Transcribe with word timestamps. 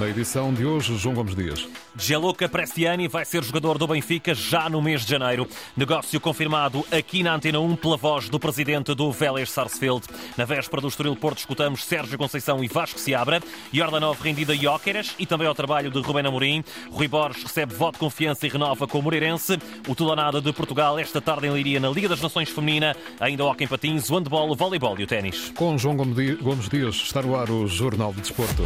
Na 0.00 0.08
edição 0.08 0.50
de 0.50 0.64
hoje, 0.64 0.96
João 0.96 1.14
Gomes 1.14 1.34
Dias. 1.34 1.68
Gianluca 1.94 2.48
Prestiani 2.48 3.06
vai 3.06 3.22
ser 3.22 3.44
jogador 3.44 3.76
do 3.76 3.86
Benfica 3.86 4.34
já 4.34 4.66
no 4.66 4.80
mês 4.80 5.04
de 5.04 5.10
janeiro. 5.10 5.46
Negócio 5.76 6.18
confirmado 6.18 6.82
aqui 6.90 7.22
na 7.22 7.34
Antena 7.34 7.60
1 7.60 7.76
pela 7.76 7.98
voz 7.98 8.30
do 8.30 8.40
presidente 8.40 8.94
do 8.94 9.12
Vélez 9.12 9.50
Sarsfield. 9.50 10.06
Na 10.38 10.46
véspera 10.46 10.80
do 10.80 10.88
Estoril 10.88 11.14
Porto 11.14 11.40
escutamos 11.40 11.84
Sérgio 11.84 12.16
Conceição 12.16 12.64
e 12.64 12.66
Vasco 12.66 12.98
Seabra. 12.98 13.42
Jordanov 13.70 14.18
rendida 14.22 14.56
Jóqueres 14.56 15.14
e 15.18 15.26
também 15.26 15.46
ao 15.46 15.54
trabalho 15.54 15.90
de 15.90 16.00
Rubén 16.00 16.26
Amorim. 16.26 16.64
Rui 16.90 17.06
Borges 17.06 17.42
recebe 17.42 17.74
voto 17.74 17.96
de 17.96 18.00
confiança 18.00 18.46
e 18.46 18.48
renova 18.48 18.88
com 18.88 19.00
o 19.00 19.02
Moreirense. 19.02 19.58
O 19.86 19.94
Tulanada 19.94 20.40
de 20.40 20.50
Portugal 20.50 20.98
esta 20.98 21.20
tarde 21.20 21.46
em 21.46 21.52
Liria 21.52 21.78
na 21.78 21.90
Liga 21.90 22.08
das 22.08 22.22
Nações 22.22 22.48
Feminina. 22.48 22.96
Ainda 23.20 23.44
o 23.44 23.50
Hockey 23.50 23.66
Patins, 23.66 24.08
o 24.08 24.14
handball, 24.14 24.50
o 24.50 24.56
voleibol 24.56 24.98
e 24.98 25.02
o 25.02 25.06
ténis. 25.06 25.52
Com 25.54 25.76
João 25.76 25.94
Gomes 25.94 26.70
Dias 26.70 26.94
está 26.94 27.20
no 27.20 27.36
ar 27.36 27.50
o 27.50 27.66
Jornal 27.66 28.14
de 28.14 28.22
Desporto. 28.22 28.64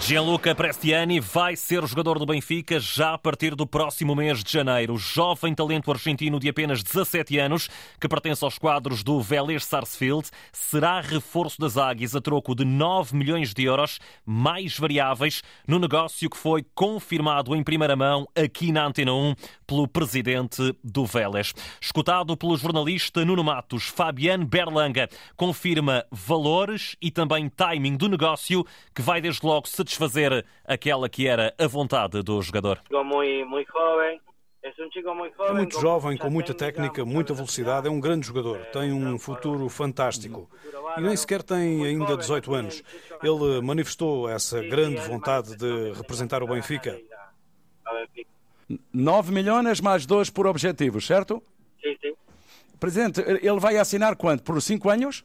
Gianluca 0.00 0.54
Prestiani 0.54 1.18
vai 1.18 1.56
ser 1.56 1.84
jogador 1.86 2.18
do 2.18 2.26
Benfica 2.26 2.78
já 2.78 3.14
a 3.14 3.18
partir 3.18 3.56
do 3.56 3.66
próximo 3.66 4.14
mês 4.14 4.44
de 4.44 4.52
janeiro. 4.52 4.94
O 4.94 4.98
jovem 4.98 5.52
talento 5.52 5.90
argentino 5.90 6.38
de 6.38 6.48
apenas 6.48 6.82
17 6.82 7.38
anos, 7.38 7.68
que 8.00 8.06
pertence 8.06 8.44
aos 8.44 8.56
quadros 8.56 9.02
do 9.02 9.20
Vélez 9.20 9.64
Sarsfield, 9.64 10.28
será 10.52 11.00
reforço 11.00 11.60
das 11.60 11.76
Águias 11.76 12.14
a 12.14 12.20
troco 12.20 12.54
de 12.54 12.64
9 12.64 13.16
milhões 13.16 13.52
de 13.52 13.64
euros, 13.64 13.98
mais 14.24 14.78
variáveis, 14.78 15.42
no 15.66 15.78
negócio 15.78 16.30
que 16.30 16.36
foi 16.36 16.64
confirmado 16.74 17.56
em 17.56 17.64
primeira 17.64 17.96
mão 17.96 18.28
aqui 18.36 18.70
na 18.70 18.86
Antena 18.86 19.12
1 19.12 19.34
pelo 19.66 19.88
presidente 19.88 20.76
do 20.84 21.04
Vélez. 21.04 21.52
Escutado 21.80 22.36
pelo 22.36 22.56
jornalista 22.56 23.24
Nuno 23.24 23.42
Matos, 23.42 23.84
Fabiano 23.84 24.46
Berlanga 24.46 25.08
confirma 25.36 26.04
valores 26.12 26.96
e 27.02 27.10
também 27.10 27.48
timing 27.48 27.96
do 27.96 28.08
negócio 28.08 28.64
que 28.94 29.02
vai 29.02 29.20
desde 29.20 29.44
logo 29.44 29.66
satisfazer 29.66 29.85
satisfazer 29.86 30.44
aquela 30.64 31.08
que 31.08 31.26
era 31.26 31.54
a 31.56 31.66
vontade 31.66 32.22
do 32.22 32.42
jogador. 32.42 32.80
É 35.48 35.52
muito 35.52 35.80
jovem, 35.80 36.18
com 36.18 36.28
muita 36.28 36.52
técnica, 36.52 37.04
muita 37.04 37.32
velocidade, 37.32 37.86
é 37.86 37.90
um 37.90 38.00
grande 38.00 38.26
jogador, 38.26 38.58
tem 38.66 38.92
um 38.92 39.16
futuro 39.16 39.68
fantástico. 39.68 40.50
E 40.96 41.00
nem 41.00 41.16
sequer 41.16 41.42
tem 41.42 41.84
ainda 41.84 42.16
18 42.16 42.52
anos. 42.52 42.82
Ele 43.22 43.60
manifestou 43.62 44.28
essa 44.28 44.60
grande 44.60 45.00
vontade 45.02 45.56
de 45.56 45.92
representar 45.92 46.42
o 46.42 46.48
Benfica. 46.48 46.98
9 48.92 49.32
milhões 49.32 49.80
mais 49.80 50.04
2 50.04 50.30
por 50.30 50.48
objetivos, 50.48 51.06
certo? 51.06 51.40
Sim, 51.80 51.96
sim. 52.02 52.14
Presidente, 52.80 53.20
ele 53.20 53.60
vai 53.60 53.76
assinar 53.76 54.16
quanto? 54.16 54.42
Por 54.42 54.60
5 54.60 54.90
anos? 54.90 55.24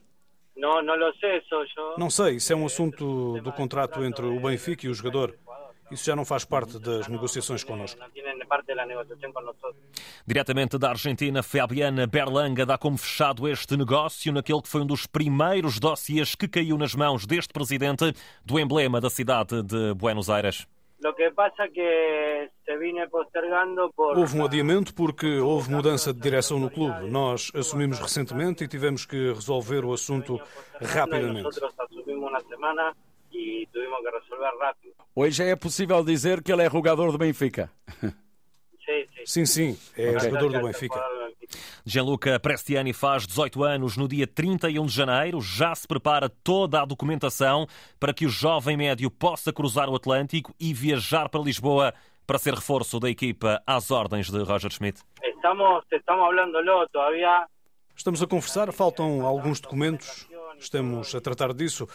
Não, 0.56 0.82
não 0.82 0.96
lo 0.96 1.12
sei, 1.18 1.42
sou 1.48 1.62
eu. 1.62 1.98
Não 1.98 2.10
sei, 2.10 2.36
isso 2.36 2.52
é 2.52 2.56
um 2.56 2.66
assunto 2.66 3.40
do 3.40 3.52
contrato 3.52 4.04
entre 4.04 4.26
o 4.26 4.40
Benfica 4.40 4.86
e 4.86 4.88
o 4.88 4.94
jogador. 4.94 5.34
Isso 5.90 6.06
já 6.06 6.16
não 6.16 6.24
faz 6.24 6.44
parte 6.44 6.78
das 6.78 7.06
negociações 7.06 7.62
connosco. 7.62 8.00
Diretamente 10.26 10.78
da 10.78 10.90
Argentina, 10.90 11.42
Fabiana 11.42 12.06
Berlanga 12.06 12.64
dá 12.64 12.78
como 12.78 12.96
fechado 12.96 13.46
este 13.46 13.76
negócio 13.76 14.32
naquele 14.32 14.62
que 14.62 14.68
foi 14.68 14.80
um 14.80 14.86
dos 14.86 15.06
primeiros 15.06 15.78
dossiês 15.78 16.34
que 16.34 16.48
caiu 16.48 16.78
nas 16.78 16.94
mãos 16.94 17.26
deste 17.26 17.52
presidente 17.52 18.12
do 18.44 18.58
emblema 18.58 19.00
da 19.00 19.10
cidade 19.10 19.62
de 19.62 19.92
Buenos 19.94 20.30
Aires. 20.30 20.66
Houve 24.20 24.38
um 24.38 24.44
adiamento 24.44 24.94
porque 24.94 25.38
houve 25.38 25.70
mudança 25.70 26.12
de 26.12 26.20
direção 26.20 26.58
no 26.58 26.70
clube. 26.70 27.10
Nós 27.10 27.50
assumimos 27.54 27.98
recentemente 27.98 28.62
e 28.62 28.68
tivemos 28.68 29.04
que 29.04 29.32
resolver 29.32 29.84
o 29.84 29.92
assunto 29.92 30.40
rapidamente. 30.80 31.48
Hoje 35.14 35.42
é 35.42 35.56
possível 35.56 36.04
dizer 36.04 36.42
que 36.42 36.52
ele 36.52 36.62
é 36.62 36.70
jogador 36.70 37.10
do 37.10 37.18
Benfica. 37.18 37.70
Sim, 39.24 39.46
sim, 39.46 39.78
é 39.96 40.18
jogador 40.18 40.52
do 40.52 40.62
Benfica. 40.62 41.00
Gianluca 41.84 42.38
Prestiani 42.38 42.92
faz 42.92 43.26
18 43.26 43.62
anos 43.64 43.96
no 43.96 44.06
dia 44.08 44.26
31 44.26 44.86
de 44.86 44.92
janeiro. 44.92 45.40
Já 45.40 45.74
se 45.74 45.86
prepara 45.86 46.28
toda 46.28 46.80
a 46.80 46.84
documentação 46.84 47.66
para 47.98 48.12
que 48.14 48.26
o 48.26 48.28
jovem 48.28 48.76
médio 48.76 49.10
possa 49.10 49.52
cruzar 49.52 49.88
o 49.88 49.96
Atlântico 49.96 50.54
e 50.58 50.74
viajar 50.74 51.28
para 51.28 51.40
Lisboa 51.40 51.94
para 52.26 52.38
ser 52.38 52.54
reforço 52.54 53.00
da 53.00 53.10
equipa 53.10 53.62
às 53.66 53.90
ordens 53.90 54.30
de 54.30 54.42
Roger 54.42 54.70
Schmidt. 54.70 55.02
Estamos, 55.22 55.84
estamos 55.90 56.24
hablando 56.24 56.58
todavía. 56.92 57.46
Estamos 57.96 58.22
a 58.22 58.26
conversar, 58.26 58.72
faltam 58.72 59.26
alguns 59.26 59.60
documentos, 59.60 60.28
estamos 60.58 61.14
a 61.14 61.20
tratar 61.20 61.52
disso. 61.52 61.86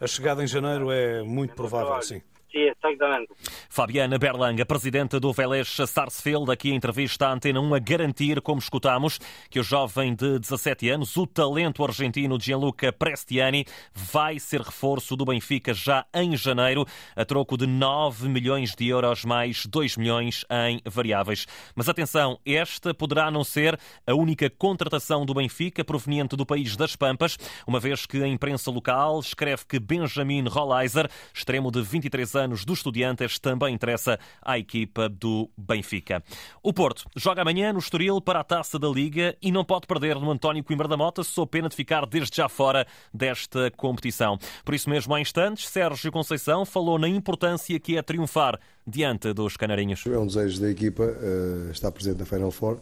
A 0.00 0.06
chegada 0.06 0.42
em 0.42 0.46
janeiro 0.46 0.90
é 0.90 1.22
muito 1.22 1.54
provável, 1.54 2.00
sim. 2.02 2.22
Sim, 2.50 2.71
exatamente. 2.90 3.32
Fabiana 3.68 4.18
Berlanga, 4.18 4.64
presidente 4.64 5.18
do 5.18 5.32
Vélez 5.32 5.76
Sarsfield, 5.86 6.50
aqui 6.50 6.70
em 6.70 6.76
entrevista 6.76 7.26
à 7.26 7.32
Antena 7.32 7.60
1, 7.60 7.74
a 7.74 7.78
garantir, 7.78 8.40
como 8.40 8.58
escutamos, 8.58 9.18
que 9.50 9.58
o 9.58 9.62
jovem 9.62 10.14
de 10.14 10.38
17 10.38 10.88
anos, 10.90 11.16
o 11.16 11.26
talento 11.26 11.84
argentino 11.84 12.38
Gianluca 12.40 12.92
Prestiani, 12.92 13.64
vai 13.92 14.38
ser 14.38 14.60
reforço 14.60 15.16
do 15.16 15.24
Benfica 15.24 15.74
já 15.74 16.06
em 16.14 16.36
janeiro, 16.36 16.86
a 17.16 17.24
troco 17.24 17.56
de 17.56 17.66
9 17.66 18.28
milhões 18.28 18.74
de 18.74 18.88
euros 18.88 19.24
mais 19.24 19.66
2 19.66 19.96
milhões 19.96 20.44
em 20.50 20.80
variáveis. 20.84 21.46
Mas 21.74 21.88
atenção, 21.88 22.38
esta 22.44 22.94
poderá 22.94 23.30
não 23.30 23.44
ser 23.44 23.78
a 24.06 24.14
única 24.14 24.48
contratação 24.50 25.24
do 25.24 25.34
Benfica 25.34 25.84
proveniente 25.84 26.36
do 26.36 26.46
país 26.46 26.76
das 26.76 26.96
Pampas, 26.96 27.38
uma 27.66 27.80
vez 27.80 28.06
que 28.06 28.22
a 28.22 28.28
imprensa 28.28 28.70
local 28.70 29.20
escreve 29.20 29.64
que 29.66 29.80
Benjamin 29.80 30.46
Rolleiser, 30.46 31.08
extremo 31.34 31.70
de 31.70 31.82
23 31.82 32.34
anos, 32.36 32.42
anos 32.52 32.64
do 32.72 32.74
Estudiantes 32.74 33.38
também 33.38 33.74
interessa 33.74 34.18
à 34.40 34.58
equipa 34.58 35.08
do 35.08 35.50
Benfica. 35.56 36.22
O 36.62 36.72
Porto 36.72 37.04
joga 37.14 37.42
amanhã 37.42 37.72
no 37.72 37.78
Estoril 37.78 38.20
para 38.20 38.40
a 38.40 38.44
Taça 38.44 38.78
da 38.78 38.88
Liga 38.88 39.36
e 39.42 39.52
não 39.52 39.64
pode 39.64 39.86
perder 39.86 40.16
no 40.16 40.30
António 40.30 40.64
Coimbra 40.64 40.88
da 40.88 40.96
Mota, 40.96 41.22
sob 41.22 41.50
pena 41.50 41.68
de 41.68 41.76
ficar 41.76 42.06
desde 42.06 42.34
já 42.34 42.48
fora 42.48 42.86
desta 43.12 43.70
competição. 43.72 44.38
Por 44.64 44.74
isso 44.74 44.88
mesmo, 44.88 45.14
há 45.14 45.20
instantes, 45.20 45.68
Sérgio 45.68 46.10
Conceição 46.10 46.64
falou 46.64 46.98
na 46.98 47.08
importância 47.08 47.78
que 47.78 47.96
é 47.96 48.02
triunfar 48.02 48.58
diante 48.86 49.32
dos 49.32 49.56
Canarinhos. 49.56 50.06
É 50.06 50.18
um 50.18 50.26
desejo 50.26 50.60
da 50.60 50.70
equipa 50.70 51.02
uh, 51.02 51.70
estar 51.70 51.92
presente 51.92 52.18
na 52.18 52.24
Final 52.24 52.50
Four 52.50 52.78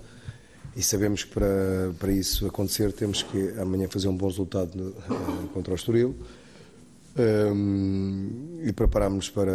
e 0.76 0.82
sabemos 0.82 1.24
que 1.24 1.34
para, 1.34 1.92
para 1.98 2.12
isso 2.12 2.46
acontecer 2.46 2.92
temos 2.92 3.22
que 3.22 3.58
amanhã 3.58 3.88
fazer 3.88 4.08
um 4.08 4.16
bom 4.16 4.28
resultado 4.28 4.94
uh, 5.08 5.48
contra 5.48 5.72
o 5.72 5.76
Estoril 5.76 6.16
um, 7.16 8.60
e 8.62 8.72
preparámos 8.72 9.28
para, 9.28 9.53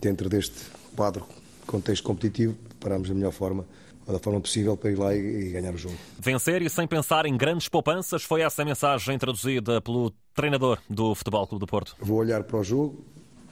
dentro 0.00 0.28
deste 0.28 0.56
quadro, 0.94 1.26
contexto 1.66 2.04
competitivo, 2.04 2.54
preparámos 2.68 3.08
da 3.08 3.14
melhor 3.14 3.32
forma 3.32 3.64
da 4.12 4.20
forma 4.20 4.40
possível 4.40 4.76
para 4.76 4.90
ir 4.90 4.98
lá 4.98 5.14
e, 5.14 5.50
ganhar 5.50 5.74
o 5.74 5.78
jogo. 5.78 5.96
Vencer 6.18 6.62
e 6.62 6.70
sem 6.70 6.86
pensar 6.86 7.26
em 7.26 7.36
grandes 7.36 7.68
poupanças 7.68 8.22
foi 8.22 8.40
essa 8.40 8.64
mensagem 8.64 9.18
traduzida 9.18 9.80
pelo 9.80 10.12
treinador 10.32 10.78
do 10.88 11.14
Futebol 11.14 11.46
Clube 11.46 11.60
do 11.60 11.66
Porto. 11.66 11.96
Vou 11.98 12.18
olhar 12.18 12.44
para 12.44 12.58
o 12.58 12.62
jogo, 12.62 13.04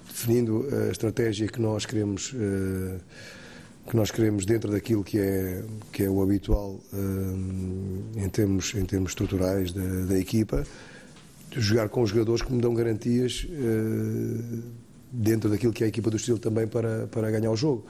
definindo 0.07 0.67
a 0.73 0.93
estratégia 0.93 1.49
que 1.49 1.61
nós 1.61 1.85
queremos 1.85 2.33
uh, 2.33 3.01
que 3.89 3.97
nós 3.97 4.11
queremos 4.11 4.47
dentro 4.47 4.71
daquilo 4.71 5.03
que 5.03 5.19
é 5.19 5.65
que 5.93 6.05
é 6.05 6.09
o 6.09 6.23
habitual 6.23 6.81
uh, 6.93 8.17
em 8.17 8.29
termos 8.29 8.75
em 8.75 8.85
termos 8.85 9.11
estruturais 9.11 9.73
da, 9.73 9.83
da 10.07 10.19
equipa 10.19 10.65
jogar 11.57 11.89
com 11.89 12.03
os 12.03 12.11
jogadores 12.11 12.43
que 12.43 12.53
me 12.53 12.61
dão 12.61 12.75
garantias 12.75 13.47
uh, 13.49 14.63
dentro 15.13 15.49
daquilo 15.49 15.73
que 15.73 15.85
é 15.85 15.87
a 15.87 15.89
equipa 15.89 16.11
do 16.11 16.17
estilo 16.17 16.39
também 16.39 16.67
para, 16.67 17.07
para 17.07 17.31
ganhar 17.31 17.51
o 17.51 17.57
jogo. 17.57 17.87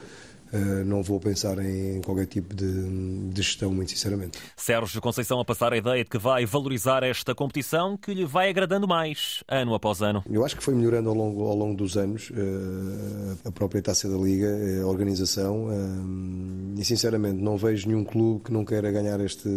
Uh, 0.53 0.85
não 0.85 1.01
vou 1.01 1.19
pensar 1.19 1.57
em 1.57 2.01
qualquer 2.01 2.27
tipo 2.27 2.55
de, 2.55 3.29
de, 3.29 3.41
gestão, 3.41 3.73
muito 3.73 3.91
sinceramente. 3.91 4.37
Sérgio 4.55 5.01
Conceição 5.01 5.39
a 5.39 5.43
passar 5.43 5.73
a 5.73 5.77
ideia 5.77 6.03
de 6.03 6.09
que 6.09 6.19
vai 6.19 6.45
valorizar 6.45 7.03
esta 7.03 7.33
competição 7.33 7.97
que 7.97 8.13
lhe 8.13 8.23
vai 8.25 8.49
agradando 8.49 8.87
mais, 8.87 9.43
ano 9.47 9.73
após 9.73 10.01
ano. 10.01 10.23
Eu 10.29 10.45
acho 10.45 10.55
que 10.55 10.63
foi 10.63 10.75
melhorando 10.75 11.09
ao 11.09 11.15
longo, 11.15 11.45
ao 11.45 11.55
longo 11.55 11.75
dos 11.75 11.97
anos 11.97 12.29
uh, 12.29 13.37
a 13.43 13.51
própria 13.51 13.81
taça 13.81 14.07
da 14.07 14.15
Liga, 14.15 14.47
a 14.81 14.87
organização, 14.87 15.65
uh, 15.65 16.79
e 16.79 16.85
sinceramente 16.85 17.41
não 17.41 17.57
vejo 17.57 17.87
nenhum 17.87 18.03
clube 18.03 18.43
que 18.45 18.53
não 18.53 18.63
queira 18.63 18.91
ganhar 18.91 19.19
este, 19.19 19.49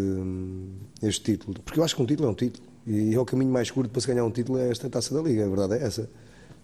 este 1.02 1.32
título, 1.32 1.60
porque 1.62 1.78
eu 1.78 1.84
acho 1.84 1.94
que 1.94 2.02
um 2.02 2.06
título 2.06 2.28
é 2.28 2.32
um 2.32 2.34
título. 2.34 2.67
E 2.86 3.14
é 3.14 3.18
o 3.18 3.24
caminho 3.24 3.52
mais 3.52 3.70
curto 3.70 3.90
para 3.90 4.00
se 4.00 4.06
ganhar 4.06 4.24
um 4.24 4.30
título 4.30 4.58
é 4.58 4.70
esta 4.70 4.88
taça 4.88 5.14
da 5.14 5.20
Liga, 5.20 5.44
a 5.44 5.48
verdade 5.48 5.74
é 5.74 5.86
essa. 5.86 6.08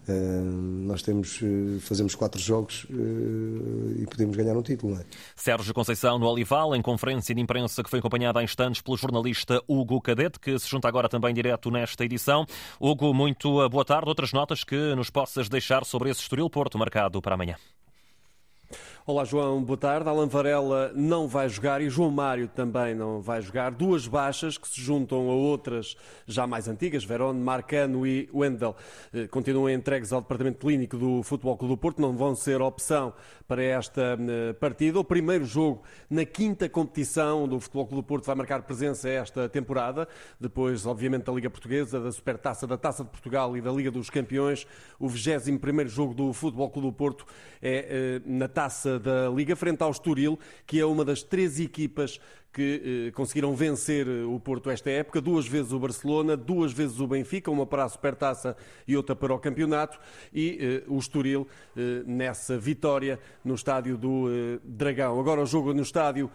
Uh, 0.07 0.43
nós 0.85 1.01
temos, 1.01 1.41
uh, 1.41 1.79
fazemos 1.79 2.13
quatro 2.13 2.39
jogos 2.39 2.83
uh, 2.91 4.01
e 4.01 4.05
podemos 4.05 4.37
ganhar 4.37 4.55
um 4.55 4.61
título. 4.61 4.95
É? 4.95 5.05
Sérgio 5.35 5.73
Conceição 5.73 6.19
no 6.19 6.27
Olival, 6.27 6.75
em 6.75 6.81
conferência 6.81 7.33
de 7.33 7.41
imprensa 7.41 7.83
que 7.83 7.89
foi 7.89 7.99
acompanhada 7.99 8.39
há 8.39 8.43
instantes 8.43 8.81
pelo 8.81 8.97
jornalista 8.97 9.63
Hugo 9.67 9.99
Cadete, 9.99 10.39
que 10.39 10.59
se 10.59 10.69
junta 10.69 10.87
agora 10.87 11.09
também 11.09 11.33
direto 11.33 11.71
nesta 11.71 12.05
edição. 12.05 12.45
Hugo, 12.79 13.15
muito 13.15 13.67
boa 13.67 13.83
tarde. 13.83 14.07
Outras 14.07 14.31
notas 14.31 14.63
que 14.63 14.93
nos 14.93 15.09
possas 15.09 15.49
deixar 15.49 15.83
sobre 15.83 16.11
esse 16.11 16.21
Estoril 16.21 16.51
Porto 16.51 16.77
marcado 16.77 17.19
para 17.19 17.33
amanhã? 17.33 17.55
Olá, 19.07 19.23
João, 19.23 19.63
boa 19.63 19.77
tarde. 19.77 20.09
Alan 20.09 20.27
Varela 20.27 20.91
não 20.95 21.27
vai 21.27 21.47
jogar 21.47 21.79
e 21.79 21.89
João 21.89 22.09
Mário 22.09 22.47
também 22.47 22.95
não 22.95 23.21
vai 23.21 23.39
jogar. 23.39 23.71
Duas 23.71 24.07
baixas 24.07 24.57
que 24.57 24.67
se 24.67 24.81
juntam 24.81 25.29
a 25.29 25.33
outras 25.33 25.95
já 26.25 26.47
mais 26.47 26.67
antigas, 26.67 27.03
Verón, 27.03 27.35
Marcano 27.35 28.07
e 28.07 28.27
Wendel, 28.33 28.75
eh, 29.13 29.27
continuam 29.27 29.69
entregues 29.69 30.11
ao 30.11 30.21
Departamento 30.21 30.57
Clínico 30.57 30.97
do 30.97 31.21
Futebol 31.21 31.55
Clube 31.55 31.75
do 31.75 31.77
Porto, 31.77 32.01
não 32.01 32.17
vão 32.17 32.33
ser 32.33 32.61
opção 32.61 33.13
para 33.47 33.63
esta 33.63 34.17
eh, 34.19 34.53
partida. 34.53 34.99
O 34.99 35.03
primeiro 35.03 35.45
jogo 35.45 35.83
na 36.09 36.25
quinta 36.25 36.67
competição 36.67 37.47
do 37.47 37.59
Futebol 37.59 37.85
Clube 37.85 38.01
do 38.01 38.07
Porto 38.07 38.25
vai 38.25 38.35
marcar 38.35 38.63
presença 38.63 39.07
esta 39.07 39.47
temporada, 39.47 40.07
depois, 40.39 40.83
obviamente, 40.87 41.25
da 41.25 41.31
Liga 41.31 41.49
Portuguesa, 41.49 41.99
da 41.99 42.11
Supertaça, 42.11 42.65
da 42.65 42.77
Taça 42.77 43.03
de 43.03 43.11
Portugal 43.11 43.55
e 43.55 43.61
da 43.61 43.71
Liga 43.71 43.91
dos 43.91 44.09
Campeões. 44.09 44.65
O 44.97 45.07
21 45.07 45.59
primeiro 45.59 45.91
jogo 45.91 46.15
do 46.15 46.33
Futebol 46.33 46.71
Clube 46.71 46.87
do 46.87 46.93
Porto 46.93 47.27
é 47.61 47.85
eh, 47.87 48.21
na 48.25 48.47
Taça 48.55 48.97
da 48.97 49.27
Liga, 49.27 49.53
frente 49.53 49.81
ao 49.83 49.91
Estoril, 49.91 50.39
que 50.65 50.79
é 50.79 50.85
uma 50.85 51.03
das 51.03 51.21
três 51.21 51.59
equipas 51.59 52.21
que 52.55 53.09
eh, 53.09 53.11
conseguiram 53.11 53.53
vencer 53.53 54.07
eh, 54.07 54.23
o 54.23 54.39
Porto 54.39 54.69
esta 54.69 54.89
época, 54.89 55.19
duas 55.19 55.45
vezes 55.45 55.73
o 55.73 55.79
Barcelona, 55.79 56.37
duas 56.37 56.71
vezes 56.71 57.01
o 57.01 57.05
Benfica, 57.05 57.51
uma 57.51 57.65
para 57.65 57.83
a 57.83 57.89
Supertaça 57.89 58.55
e 58.87 58.95
outra 58.95 59.13
para 59.13 59.33
o 59.33 59.37
campeonato, 59.37 59.99
e 60.33 60.57
eh, 60.61 60.83
o 60.87 60.97
Estoril 60.97 61.45
nessa 62.05 62.57
vitória 62.57 63.19
no 63.43 63.53
estádio 63.53 63.97
do 63.97 64.29
Dragão. 64.63 65.19
Agora 65.19 65.41
o 65.41 65.45
jogo 65.45 65.73
no 65.73 65.81
estádio 65.81 66.31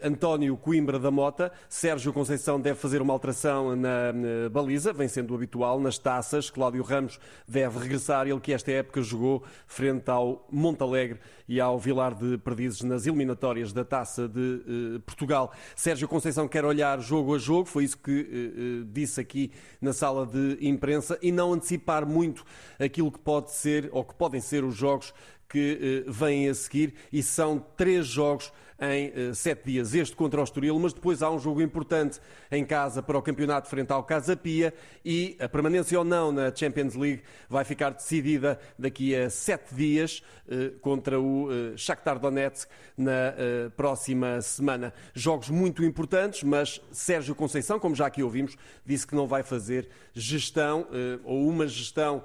António 0.00 0.56
Coimbra 0.56 1.00
da 1.00 1.10
Mota, 1.10 1.50
Sérgio 1.68 2.12
Conceição 2.12 2.60
deve 2.60 2.78
fazer 2.78 3.02
uma 3.02 3.12
alteração 3.12 3.74
na, 3.74 4.12
na 4.12 4.48
baliza, 4.48 4.92
vem 4.92 5.08
sendo 5.08 5.32
o 5.32 5.34
habitual, 5.34 5.80
nas 5.80 5.98
taças, 5.98 6.48
Cláudio 6.48 6.84
Ramos 6.84 7.18
deve 7.48 7.80
regressar, 7.80 8.28
ele 8.28 8.38
que 8.38 8.52
esta 8.52 8.70
época 8.70 9.02
jogou 9.02 9.42
frente 9.66 10.08
ao 10.08 10.46
Montalegre 10.48 11.18
e 11.48 11.60
ao 11.60 11.76
Vilar 11.76 12.14
de 12.14 12.38
Perdizes 12.38 12.82
nas 12.82 13.06
eliminatórias 13.06 13.72
da 13.72 13.84
Taça 13.84 14.28
de 14.28 15.00
Portugal. 15.04 15.52
Sérgio 15.76 16.08
Conceição 16.08 16.48
quer 16.48 16.64
olhar 16.64 17.00
jogo 17.00 17.34
a 17.34 17.38
jogo, 17.38 17.66
foi 17.66 17.84
isso 17.84 17.98
que 17.98 18.20
uh, 18.20 18.84
disse 18.92 19.20
aqui 19.20 19.52
na 19.80 19.92
sala 19.92 20.26
de 20.26 20.58
imprensa, 20.60 21.18
e 21.22 21.30
não 21.32 21.52
antecipar 21.52 22.06
muito 22.06 22.44
aquilo 22.78 23.10
que 23.10 23.18
pode 23.18 23.52
ser 23.52 23.88
ou 23.92 24.04
que 24.04 24.14
podem 24.14 24.40
ser 24.40 24.64
os 24.64 24.74
jogos 24.74 25.12
que 25.48 26.04
uh, 26.06 26.12
vêm 26.12 26.48
a 26.48 26.54
seguir, 26.54 26.94
e 27.12 27.22
são 27.22 27.64
três 27.76 28.06
jogos 28.06 28.52
em 28.80 29.08
uh, 29.30 29.34
sete 29.34 29.64
dias. 29.66 29.94
Este 29.94 30.16
contra 30.16 30.40
o 30.40 30.44
Estoril, 30.44 30.78
mas 30.78 30.92
depois 30.92 31.22
há 31.22 31.30
um 31.30 31.38
jogo 31.38 31.62
importante 31.62 32.20
em 32.50 32.64
casa 32.64 33.02
para 33.02 33.16
o 33.16 33.22
campeonato 33.22 33.68
frente 33.68 33.92
ao 33.92 34.02
Casa 34.02 34.36
Pia 34.36 34.74
e 35.04 35.36
a 35.40 35.48
permanência 35.48 35.98
ou 35.98 36.04
não 36.04 36.32
na 36.32 36.54
Champions 36.54 36.94
League 36.94 37.22
vai 37.48 37.64
ficar 37.64 37.90
decidida 37.90 38.58
daqui 38.78 39.14
a 39.14 39.30
sete 39.30 39.74
dias 39.74 40.22
uh, 40.48 40.78
contra 40.80 41.20
o 41.20 41.48
uh, 41.48 41.78
Shakhtar 41.78 42.18
Donetsk 42.18 42.68
na 42.96 43.34
próxima 43.76 44.40
semana. 44.40 44.94
Jogos 45.12 45.50
muito 45.50 45.82
importantes, 45.82 46.44
mas 46.44 46.80
Sérgio 46.92 47.34
Conceição, 47.34 47.78
como 47.80 47.92
já 47.92 48.06
aqui 48.06 48.22
ouvimos, 48.22 48.56
disse 48.86 49.04
que 49.04 49.16
não 49.16 49.26
vai 49.26 49.42
fazer 49.42 49.88
gestão 50.12 50.86
ou 51.24 51.48
uma 51.48 51.66
gestão 51.66 52.22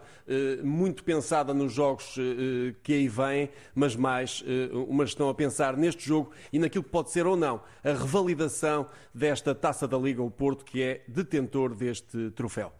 muito 0.64 1.04
pensada 1.04 1.56
nos 1.56 1.74
jogos 1.74 2.16
que 2.84 2.94
aí 2.94 3.08
vêm, 3.08 3.50
mas 3.74 3.96
mais 3.96 4.44
uma 4.88 5.08
gestão 5.08 5.28
a 5.28 5.34
pensar 5.34 5.76
neste 5.76 6.06
jogo 6.08 6.32
e 6.52 6.60
naquilo 6.60 6.84
que 6.84 6.90
pode 6.90 7.12
ser 7.12 7.26
ou 7.26 7.36
não 7.36 7.62
a 7.84 7.90
revalidação 7.90 8.88
desta 9.14 9.54
taça 9.54 9.88
da 9.88 9.98
Liga, 9.98 10.22
o 10.22 10.32
Porto, 10.32 10.66
que 10.66 10.82
é 10.82 11.04
detentor 11.08 11.76
deste 11.76 12.32
troféu. 12.32 12.72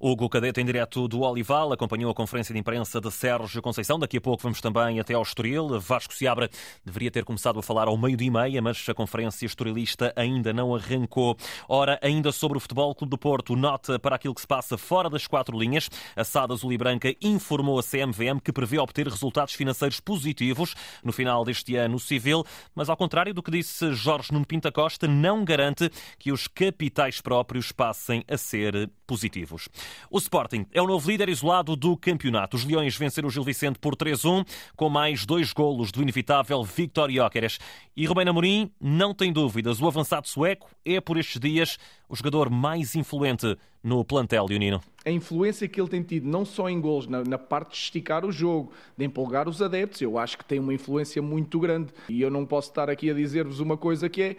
Hugo 0.00 0.28
Cadete, 0.28 0.60
em 0.60 0.64
direto 0.64 1.08
do 1.08 1.22
Olival, 1.22 1.72
acompanhou 1.72 2.08
a 2.08 2.14
conferência 2.14 2.52
de 2.52 2.60
imprensa 2.60 3.00
de 3.00 3.10
Sérgio 3.10 3.60
Conceição. 3.60 3.98
Daqui 3.98 4.18
a 4.18 4.20
pouco 4.20 4.40
vamos 4.40 4.60
também 4.60 5.00
até 5.00 5.14
ao 5.14 5.22
Estoril. 5.22 5.80
Vasco 5.80 6.14
Seabra 6.14 6.48
deveria 6.84 7.10
ter 7.10 7.24
começado 7.24 7.58
a 7.58 7.62
falar 7.64 7.88
ao 7.88 7.98
meio-dia 7.98 8.28
e 8.28 8.30
meia, 8.30 8.62
mas 8.62 8.88
a 8.88 8.94
conferência 8.94 9.44
estorilista 9.44 10.12
ainda 10.14 10.52
não 10.52 10.72
arrancou. 10.72 11.36
Ora, 11.68 11.98
ainda 12.00 12.30
sobre 12.30 12.56
o 12.56 12.60
Futebol 12.60 12.94
Clube 12.94 13.10
do 13.10 13.18
Porto, 13.18 13.56
nota 13.56 13.98
para 13.98 14.14
aquilo 14.14 14.36
que 14.36 14.40
se 14.40 14.46
passa 14.46 14.78
fora 14.78 15.10
das 15.10 15.26
quatro 15.26 15.58
linhas. 15.58 15.90
A 16.14 16.22
SAD 16.22 16.52
Azul 16.52 16.72
e 16.72 16.78
Branca 16.78 17.12
informou 17.20 17.80
a 17.80 17.82
CMVM 17.82 18.38
que 18.40 18.52
prevê 18.52 18.78
obter 18.78 19.08
resultados 19.08 19.54
financeiros 19.54 19.98
positivos 19.98 20.76
no 21.02 21.12
final 21.12 21.44
deste 21.44 21.74
ano 21.74 21.98
civil, 21.98 22.44
mas 22.72 22.88
ao 22.88 22.96
contrário 22.96 23.34
do 23.34 23.42
que 23.42 23.50
disse 23.50 23.92
Jorge 23.94 24.32
Nuno 24.32 24.46
Pinta 24.46 24.70
Costa, 24.70 25.08
não 25.08 25.44
garante 25.44 25.90
que 26.20 26.30
os 26.30 26.46
capitais 26.46 27.20
próprios 27.20 27.72
passem 27.72 28.22
a 28.28 28.36
ser 28.36 28.88
positivos. 29.04 29.68
O 30.10 30.18
Sporting 30.18 30.66
é 30.72 30.80
o 30.80 30.86
novo 30.86 31.10
líder 31.10 31.28
isolado 31.28 31.76
do 31.76 31.96
campeonato. 31.96 32.56
Os 32.56 32.64
Leões 32.64 32.96
venceram 32.96 33.28
o 33.28 33.30
Gil 33.30 33.44
Vicente 33.44 33.78
por 33.78 33.96
3-1, 33.96 34.46
com 34.76 34.88
mais 34.88 35.24
dois 35.24 35.52
golos 35.52 35.92
do 35.92 36.02
inevitável 36.02 36.62
Victor 36.64 37.10
Jóqueres. 37.10 37.58
E 37.96 38.06
Rubén 38.06 38.28
Amorim 38.28 38.70
não 38.80 39.14
tem 39.14 39.32
dúvidas, 39.32 39.80
o 39.80 39.86
avançado 39.86 40.28
sueco 40.28 40.68
é, 40.84 41.00
por 41.00 41.16
estes 41.16 41.40
dias, 41.40 41.78
o 42.08 42.16
jogador 42.16 42.48
mais 42.50 42.94
influente 42.94 43.56
no 43.82 44.04
plantel 44.04 44.46
leonino. 44.46 44.80
A 45.04 45.10
influência 45.10 45.68
que 45.68 45.80
ele 45.80 45.88
tem 45.88 46.02
tido, 46.02 46.28
não 46.28 46.44
só 46.44 46.68
em 46.68 46.80
gols, 46.80 47.06
na, 47.06 47.22
na, 47.24 47.38
parte 47.38 47.70
de 47.70 47.76
esticar 47.76 48.24
o 48.24 48.32
jogo, 48.32 48.72
de 48.96 49.04
empolgar 49.04 49.48
os 49.48 49.62
adeptos, 49.62 50.00
eu 50.00 50.18
acho 50.18 50.36
que 50.36 50.44
tem 50.44 50.58
uma 50.58 50.74
influência 50.74 51.22
muito 51.22 51.58
grande. 51.58 51.92
E 52.08 52.20
eu 52.20 52.30
não 52.30 52.44
posso 52.44 52.68
estar 52.70 52.90
aqui 52.90 53.10
a 53.10 53.14
dizer-vos 53.14 53.60
uma 53.60 53.76
coisa 53.76 54.08
que 54.08 54.22
é 54.22 54.36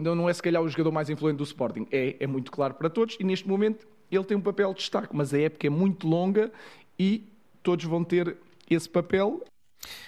não 0.00 0.26
é 0.28 0.32
se 0.32 0.42
calhar 0.42 0.62
o 0.62 0.68
jogador 0.68 0.90
mais 0.90 1.10
influente 1.10 1.36
do 1.36 1.44
Sporting, 1.44 1.86
é, 1.92 2.16
é 2.18 2.26
muito 2.26 2.50
claro 2.50 2.74
para 2.74 2.88
todos 2.88 3.16
e 3.20 3.24
neste 3.24 3.46
momento 3.46 3.86
ele 4.10 4.24
tem 4.24 4.36
um 4.36 4.40
papel 4.40 4.72
de 4.72 4.80
destaque, 4.80 5.14
mas 5.14 5.32
a 5.32 5.38
época 5.38 5.66
é 5.66 5.70
muito 5.70 6.06
longa 6.06 6.50
e 6.98 7.28
todos 7.62 7.84
vão 7.84 8.04
ter 8.04 8.36
esse 8.68 8.88
papel 8.88 9.42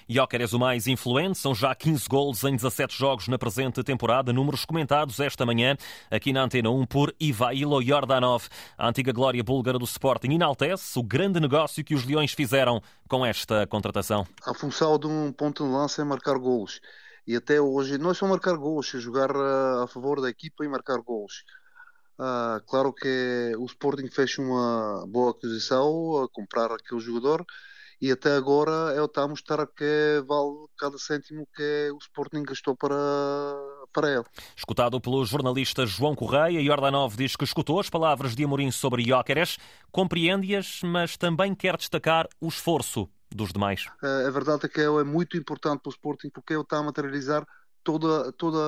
Jóqueres 0.08 0.52
o 0.52 0.58
mais 0.58 0.86
influente, 0.86 1.38
são 1.38 1.54
já 1.54 1.74
15 1.74 2.08
gols 2.08 2.44
em 2.44 2.56
17 2.56 2.96
jogos 2.96 3.28
na 3.28 3.38
presente 3.38 3.82
temporada, 3.82 4.32
números 4.32 4.64
comentados 4.64 5.20
esta 5.20 5.44
manhã 5.44 5.76
aqui 6.10 6.32
na 6.32 6.42
Antena 6.42 6.70
1 6.70 6.86
por 6.86 7.14
Ivailo 7.20 7.82
Jordanov. 7.82 8.48
A 8.76 8.88
antiga 8.88 9.12
glória 9.12 9.42
búlgara 9.44 9.78
do 9.78 9.84
Sporting 9.84 10.32
enaltece 10.32 10.98
o 10.98 11.02
grande 11.02 11.38
negócio 11.40 11.84
que 11.84 11.94
os 11.94 12.04
Leões 12.04 12.32
fizeram 12.32 12.82
com 13.08 13.24
esta 13.24 13.66
contratação. 13.66 14.26
A 14.46 14.54
função 14.54 14.98
de 14.98 15.06
um 15.06 15.32
ponto 15.32 15.64
de 15.64 15.70
lança 15.70 16.02
é 16.02 16.04
marcar 16.04 16.38
gols 16.38 16.80
e 17.26 17.36
até 17.36 17.60
hoje 17.60 17.98
não 17.98 18.10
é 18.10 18.14
só 18.14 18.26
marcar 18.26 18.56
gols, 18.56 18.94
é 18.94 18.98
jogar 18.98 19.28
eh, 19.28 19.84
a 19.84 19.86
favor 19.86 20.20
da 20.22 20.30
equipa 20.30 20.64
e 20.64 20.68
marcar 20.68 20.98
gols. 21.02 21.44
Uh, 22.18 22.60
claro 22.66 22.92
que 22.92 23.54
o 23.58 23.64
Sporting 23.66 24.08
fez 24.08 24.36
uma 24.38 25.04
boa 25.06 25.30
aquisição 25.30 26.22
a 26.22 26.28
comprar 26.28 26.72
aquele 26.72 27.00
jogador 27.00 27.46
e 28.00 28.12
até 28.12 28.36
agora 28.36 28.92
ele 28.94 29.04
está 29.04 29.22
a 29.22 29.28
mostrar 29.28 29.66
que 29.66 30.22
vale 30.26 30.66
cada 30.78 30.98
cêntimo 30.98 31.46
que 31.54 31.90
o 31.92 31.98
Sporting 31.98 32.42
gastou 32.44 32.76
para, 32.76 32.94
para 33.92 34.12
ele. 34.14 34.24
Escutado 34.56 35.00
pelo 35.00 35.24
jornalista 35.24 35.84
João 35.84 36.14
Correia, 36.14 36.64
Jordanov 36.64 37.16
diz 37.16 37.34
que 37.34 37.44
escutou 37.44 37.80
as 37.80 37.90
palavras 37.90 38.36
de 38.36 38.44
Amorim 38.44 38.70
sobre 38.70 39.04
Jóqueres, 39.04 39.58
compreende-as, 39.90 40.80
mas 40.82 41.16
também 41.16 41.54
quer 41.54 41.76
destacar 41.76 42.28
o 42.40 42.48
esforço 42.48 43.08
dos 43.34 43.52
demais. 43.52 43.86
Eh, 44.02 44.26
a 44.26 44.30
verdade 44.30 44.66
é 44.66 44.68
que 44.68 44.80
ele 44.80 45.00
é 45.00 45.04
muito 45.04 45.36
importante 45.36 45.82
para 45.82 45.90
o 45.90 45.92
Sporting 45.92 46.30
porque 46.30 46.52
ele 46.52 46.62
está 46.62 46.78
a 46.78 46.82
materializar 46.82 47.46
todo 47.88 48.30
todo 48.32 48.58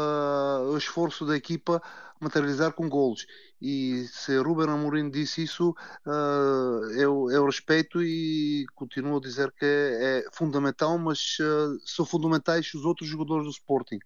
o 0.73 0.79
esforço 0.79 1.27
da 1.27 1.37
equipa 1.37 1.83
materializar 2.19 2.73
com 2.73 2.89
golos. 2.89 3.27
E 3.61 4.07
se 4.09 4.39
Ruben 4.39 4.71
Amorim 4.71 5.11
disse 5.11 5.43
isso, 5.43 5.75
uh, 6.07 6.91
eu, 6.93 7.31
eu 7.31 7.45
respeito 7.45 8.03
e 8.03 8.65
continuo 8.75 9.19
a 9.19 9.21
dizer 9.21 9.53
que 9.53 9.65
é, 9.65 10.21
é 10.21 10.25
fundamental, 10.33 10.97
mas 10.99 11.37
uh, 11.41 11.79
são 11.85 12.07
fundamentais 12.07 12.73
os 12.75 12.85
outros 12.87 13.09
jogadores 13.09 13.45
do 13.45 13.51
Sporting. 13.51 13.99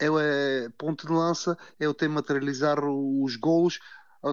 Ele 0.00 0.16
é 0.20 0.68
ponto 0.78 1.06
de 1.06 1.12
lança, 1.12 1.56
ele 1.78 1.92
tem 1.92 2.08
materializar 2.08 2.78
os 2.82 3.36
golos, 3.36 3.78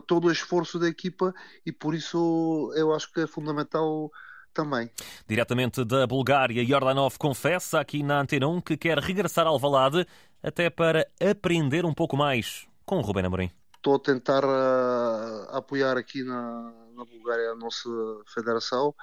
todo 0.08 0.28
o 0.28 0.32
esforço 0.32 0.80
da 0.80 0.88
equipa 0.88 1.34
e 1.66 1.72
por 1.72 1.94
isso 1.94 2.72
eu 2.76 2.94
acho 2.94 3.12
que 3.12 3.22
é 3.22 3.28
fundamental 3.28 4.12
também. 4.56 4.90
Diretamente 5.28 5.84
da 5.84 6.08
Bulgária, 6.08 6.66
Jordanov 6.66 7.18
confessa 7.20 7.80
aqui 7.80 8.02
na 8.02 8.22
Antena 8.22 8.48
1 8.48 8.62
que 8.62 8.78
quer 8.78 8.98
regressar 8.98 9.46
ao 9.46 9.60
Valade 9.60 10.08
até 10.42 10.70
para 10.70 11.06
aprender 11.20 11.86
um 11.86 11.94
pouco 11.94 12.16
mais 12.16 12.66
com 12.86 12.98
o 12.98 13.02
Rubén 13.02 13.26
Amorim. 13.26 13.52
Estou 13.76 13.96
a 13.96 14.00
tentar 14.00 14.44
uh, 14.46 15.56
apoiar 15.56 15.98
aqui 15.98 16.24
na, 16.24 16.74
na 16.96 17.06
Bulgária 17.06 17.52
a 17.52 17.56
nossa 17.56 17.90
federação, 18.34 18.96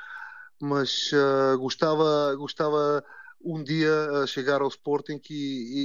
mas 0.61 1.11
uh, 1.13 1.59
gostava, 1.59 2.35
gostava 2.37 3.05
um 3.45 3.63
dia 3.63 3.93
uh, 4.11 4.27
chegar 4.27 4.63
ao 4.63 4.69
Sporting 4.69 5.21
e, 5.31 5.35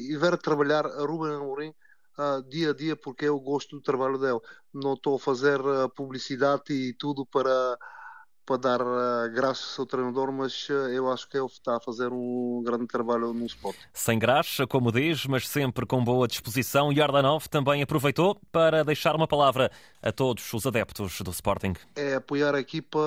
e, 0.09 0.13
e 0.13 0.17
ver 0.17 0.37
trabalhar 0.37 0.85
a 0.85 1.05
Rubén 1.05 1.35
Amorim 1.35 1.73
Uh, 2.19 2.41
dia 2.49 2.71
a 2.71 2.73
dia 2.73 2.95
porque 2.95 3.25
eu 3.25 3.39
gosto 3.39 3.75
do 3.75 3.81
trabalho 3.81 4.17
dele. 4.17 4.39
Não 4.73 4.95
estou 4.95 5.17
a 5.17 5.19
fazer 5.19 5.61
uh, 5.61 5.87
publicidade 5.87 6.73
e 6.73 6.91
tudo 6.93 7.23
para 7.27 7.77
para 8.47 8.57
dar 8.57 8.81
uh, 8.81 9.29
graças 9.33 9.77
ao 9.77 9.85
treinador, 9.85 10.31
mas 10.31 10.69
uh, 10.69 10.87
eu 10.89 11.11
acho 11.11 11.27
que 11.27 11.37
ele 11.37 11.45
está 11.47 11.75
a 11.75 11.79
fazer 11.81 12.13
um 12.13 12.63
grande 12.63 12.87
trabalho 12.87 13.33
no 13.33 13.45
Sport. 13.45 13.75
Sem 13.93 14.17
graça, 14.17 14.65
como 14.65 14.89
diz, 14.89 15.25
mas 15.25 15.47
sempre 15.47 15.85
com 15.85 16.01
boa 16.01 16.25
disposição, 16.29 16.91
Yardanov 16.93 17.49
também 17.49 17.83
aproveitou 17.83 18.39
para 18.49 18.85
deixar 18.85 19.17
uma 19.17 19.27
palavra 19.27 19.69
a 20.01 20.13
todos 20.13 20.53
os 20.53 20.65
adeptos 20.65 21.19
do 21.19 21.29
Sporting. 21.31 21.73
É 21.93 22.15
apoiar 22.15 22.55
a 22.55 22.59
equipa 22.61 22.99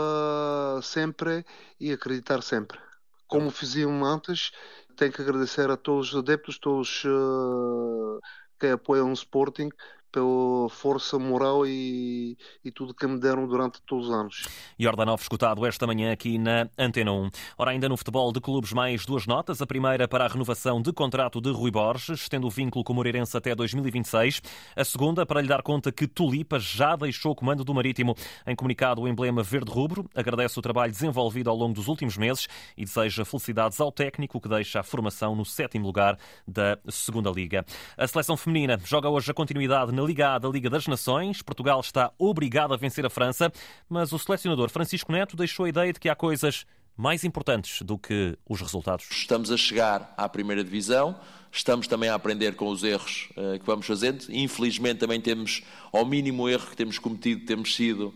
sempre 0.83 1.43
e 1.81 1.91
acreditar 1.91 2.43
sempre. 2.43 2.79
Como 3.27 3.51
fiziam 3.51 4.05
antes, 4.05 4.53
tenho 4.95 5.11
que 5.11 5.23
agradecer 5.23 5.71
a 5.71 5.77
todos 5.77 6.13
os 6.13 6.19
adeptos, 6.19 6.59
todos 6.59 7.03
uh, 7.07 8.21
que 8.59 8.67
apoiam 8.67 9.09
o 9.09 9.15
Sporting, 9.15 9.71
pela 10.11 10.69
força 10.69 11.19
moral 11.19 11.67
e, 11.67 12.37
e, 12.65 12.71
tudo 12.71 12.95
que 12.95 13.07
me 13.07 13.19
deram 13.19 13.47
durante 13.47 13.81
todos 13.83 14.09
os 14.09 14.13
anos. 14.13 14.49
Jordanov 14.79 15.21
escutado 15.21 15.65
esta 15.65 15.87
manhã 15.87 16.13
aqui 16.13 16.39
na 16.39 16.69
Antena 16.79 17.13
1. 17.13 17.31
Ora, 17.59 17.71
ainda 17.71 17.89
no 17.89 17.97
futebol 17.97 18.33
de 18.33 18.41
clubes, 18.41 18.73
mais 18.73 19.07
duas 19.07 19.27
notas. 19.27 19.63
A 19.63 19.67
primeira 19.67 20.09
para 20.09 20.25
a 20.25 20.29
renovação 20.29 20.83
de 20.83 20.93
contrato 20.93 21.41
de 21.41 21.51
Rui 21.51 21.71
Borges, 21.71 22.29
tendo 22.29 22.47
o 22.47 22.51
vínculo 22.51 22.85
com 22.85 22.93
o 22.93 22.97
Moreirense 22.97 23.37
até 23.37 23.55
2026. 23.55 24.43
A 24.77 24.85
segunda 24.85 25.25
para 25.25 25.41
lhe 25.41 25.49
dar 25.49 25.63
conta 25.63 25.93
que 25.93 26.07
Tulipa 26.07 26.59
já 26.59 26.97
deixou 26.97 27.33
o 27.33 27.35
comando 27.35 27.65
do 27.65 27.75
Marítimo. 27.75 28.15
Em 28.47 28.57
comunicado, 28.57 29.03
o 29.03 29.09
emblema 29.09 29.43
verde-rubro 29.43 30.09
agradece 30.15 30.59
o 30.59 30.63
trabalho 30.63 30.93
desenvolvido 30.93 31.51
ao 31.51 31.57
longo 31.57 31.75
dos 31.75 31.89
últimos 31.89 32.17
meses 32.17 32.49
e 32.77 32.85
deseja 32.85 33.25
felicidades 33.25 33.81
ao 33.81 33.93
técnico 33.93 34.41
que 34.41 34.49
deixa 34.49 34.81
a 34.81 34.83
formação 34.83 35.35
no 35.35 35.45
sétimo 35.45 35.87
lugar 35.87 36.19
da 36.47 36.79
segunda 36.89 37.31
Liga. 37.31 37.65
A 37.97 38.07
seleção 38.07 38.37
feminina 38.37 38.79
joga 38.85 39.09
hoje 39.09 39.31
a 39.31 39.35
continuidade 39.35 39.93
na 39.93 40.00
Liga 40.03 40.35
A 40.35 40.39
da 40.39 40.49
Liga 40.49 40.71
das 40.71 40.87
Nações. 40.87 41.43
Portugal 41.43 41.81
está 41.81 42.13
obrigado 42.19 42.75
a 42.75 42.77
vencer 42.77 43.05
a 43.05 43.11
França, 43.11 43.53
mas 43.89 44.13
o 44.13 44.19
selecionador 44.19 44.71
Francisco 44.71 45.13
Neto 45.13 45.37
deixou 45.37 45.67
a 45.67 45.69
ideia 45.69 45.93
de 45.93 46.01
que 46.01 46.09
há 46.09 46.15
coisas 46.15 46.67
mais 46.97 47.25
importantes 47.25 47.83
do 47.83 47.97
que 47.97 48.37
os 48.49 48.61
resultados. 48.61 49.07
Estamos 49.11 49.51
a 49.51 49.57
chegar 49.57 50.13
à 50.17 50.29
primeira 50.29 50.63
divisão, 50.63 51.19
estamos 51.51 51.87
também 51.87 52.11
a 52.11 52.15
aprender 52.15 52.55
com 52.57 52.69
os 52.69 52.85
erros 52.85 53.31
uh, 53.31 53.59
que 53.59 53.65
vamos 53.65 53.87
fazendo. 53.87 54.27
Infelizmente 54.29 54.99
também 54.99 55.21
temos, 55.21 55.63
ao 55.93 56.05
mínimo 56.05 56.49
erro 56.49 56.67
que 56.67 56.77
temos 56.77 56.99
cometido, 56.99 57.47
temos 57.47 57.75
sido 57.75 58.15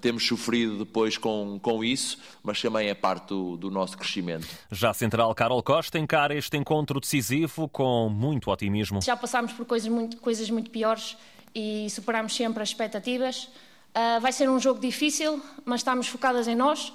temos 0.00 0.26
sofrido 0.26 0.78
depois 0.78 1.18
com, 1.18 1.58
com 1.60 1.82
isso, 1.82 2.18
mas 2.42 2.60
também 2.60 2.88
é 2.88 2.94
parte 2.94 3.28
do, 3.28 3.56
do, 3.56 3.70
nosso 3.70 3.96
crescimento. 3.96 4.46
Já 4.70 4.90
a 4.90 4.94
central 4.94 5.34
Carol 5.34 5.62
Costa 5.62 5.98
encara 5.98 6.34
este 6.34 6.56
encontro 6.56 7.00
decisivo 7.00 7.68
com 7.68 8.08
muito 8.08 8.50
otimismo. 8.50 9.02
Já 9.02 9.16
passámos 9.16 9.52
por 9.52 9.66
coisas 9.66 9.88
muito, 9.88 10.16
coisas 10.18 10.48
muito 10.50 10.70
piores 10.70 11.16
e 11.54 11.88
superámos 11.90 12.34
sempre 12.34 12.62
as 12.62 12.68
expectativas. 12.68 13.44
Uh, 13.88 14.20
vai 14.20 14.32
ser 14.32 14.48
um 14.48 14.60
jogo 14.60 14.80
difícil, 14.80 15.42
mas 15.64 15.80
estamos 15.80 16.06
focadas 16.06 16.46
em 16.46 16.54
nós 16.54 16.92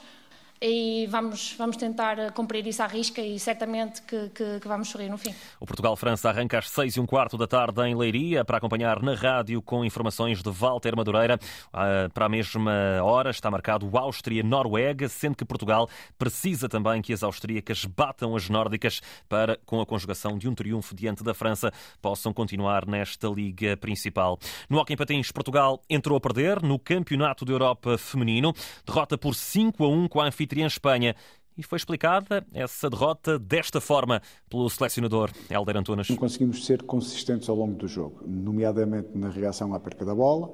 e 0.65 1.05
vamos, 1.07 1.53
vamos 1.57 1.75
tentar 1.75 2.17
eh, 2.17 2.31
cumprir 2.31 2.65
isso 2.65 2.81
à 2.81 2.87
risca 2.87 3.19
e 3.19 3.37
certamente 3.37 4.01
que, 4.01 4.29
que, 4.29 4.61
que 4.61 4.67
vamos 4.67 4.87
sorrir 4.87 5.09
no 5.09 5.17
fim. 5.17 5.35
O 5.59 5.65
Portugal-França 5.65 6.29
arranca 6.29 6.57
às 6.57 6.69
seis 6.69 6.95
e 6.95 7.01
um 7.01 7.05
quarto 7.05 7.37
da 7.37 7.45
tarde 7.45 7.81
em 7.81 7.93
Leiria 7.93 8.45
para 8.45 8.59
acompanhar 8.59 9.01
na 9.01 9.13
rádio 9.13 9.61
com 9.61 9.83
informações 9.83 10.41
de 10.41 10.49
Walter 10.49 10.95
Madureira. 10.95 11.37
Ah, 11.73 12.07
para 12.13 12.27
a 12.27 12.29
mesma 12.29 12.71
hora 13.03 13.29
está 13.29 13.51
marcado 13.51 13.89
Áustria-Noruega, 13.97 15.09
sendo 15.09 15.35
que 15.35 15.43
Portugal 15.43 15.89
precisa 16.17 16.69
também 16.69 17.01
que 17.01 17.11
as 17.11 17.23
austríacas 17.23 17.83
batam 17.83 18.33
as 18.33 18.47
nórdicas 18.47 19.01
para, 19.27 19.59
com 19.65 19.81
a 19.81 19.85
conjugação 19.85 20.37
de 20.37 20.47
um 20.47 20.55
triunfo 20.55 20.95
diante 20.95 21.25
da 21.25 21.33
França, 21.33 21.73
possam 22.01 22.31
continuar 22.31 22.87
nesta 22.87 23.27
liga 23.27 23.75
principal. 23.75 24.39
No 24.69 24.79
Hockey 24.79 24.95
Patins, 24.95 25.29
Portugal 25.29 25.81
entrou 25.89 26.17
a 26.17 26.21
perder 26.21 26.61
no 26.61 26.79
Campeonato 26.79 27.43
da 27.43 27.51
Europa 27.51 27.97
Feminino, 27.97 28.53
derrota 28.85 29.17
por 29.17 29.35
5 29.35 29.83
a 29.83 29.89
1 29.89 30.07
com 30.07 30.21
a 30.21 30.27
anfitriã 30.27 30.52
anfitriã 30.53 30.67
Espanha. 30.67 31.15
E 31.55 31.61
foi 31.61 31.77
explicada 31.77 32.43
essa 32.51 32.89
derrota 32.89 33.37
desta 33.37 33.79
forma 33.79 34.21
pelo 34.49 34.67
selecionador 34.69 35.29
Helder 35.49 35.77
Antunes. 35.77 36.09
Não 36.09 36.17
conseguimos 36.17 36.65
ser 36.65 36.81
consistentes 36.81 37.47
ao 37.47 37.55
longo 37.55 37.75
do 37.75 37.87
jogo, 37.87 38.23
nomeadamente 38.25 39.09
na 39.13 39.29
reação 39.29 39.71
à 39.73 39.79
perca 39.79 40.03
da 40.03 40.15
bola, 40.15 40.51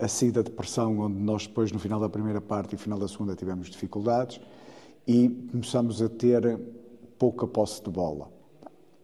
a 0.00 0.08
saída 0.08 0.42
de 0.42 0.50
pressão, 0.50 1.00
onde 1.00 1.20
nós 1.20 1.46
depois, 1.46 1.70
no 1.70 1.78
final 1.78 2.00
da 2.00 2.08
primeira 2.08 2.40
parte 2.40 2.74
e 2.74 2.78
final 2.78 2.98
da 2.98 3.06
segunda, 3.06 3.36
tivemos 3.36 3.68
dificuldades, 3.68 4.40
e 5.06 5.28
começamos 5.50 6.00
a 6.00 6.08
ter 6.08 6.58
pouca 7.18 7.46
posse 7.46 7.82
de 7.82 7.90
bola. 7.90 8.30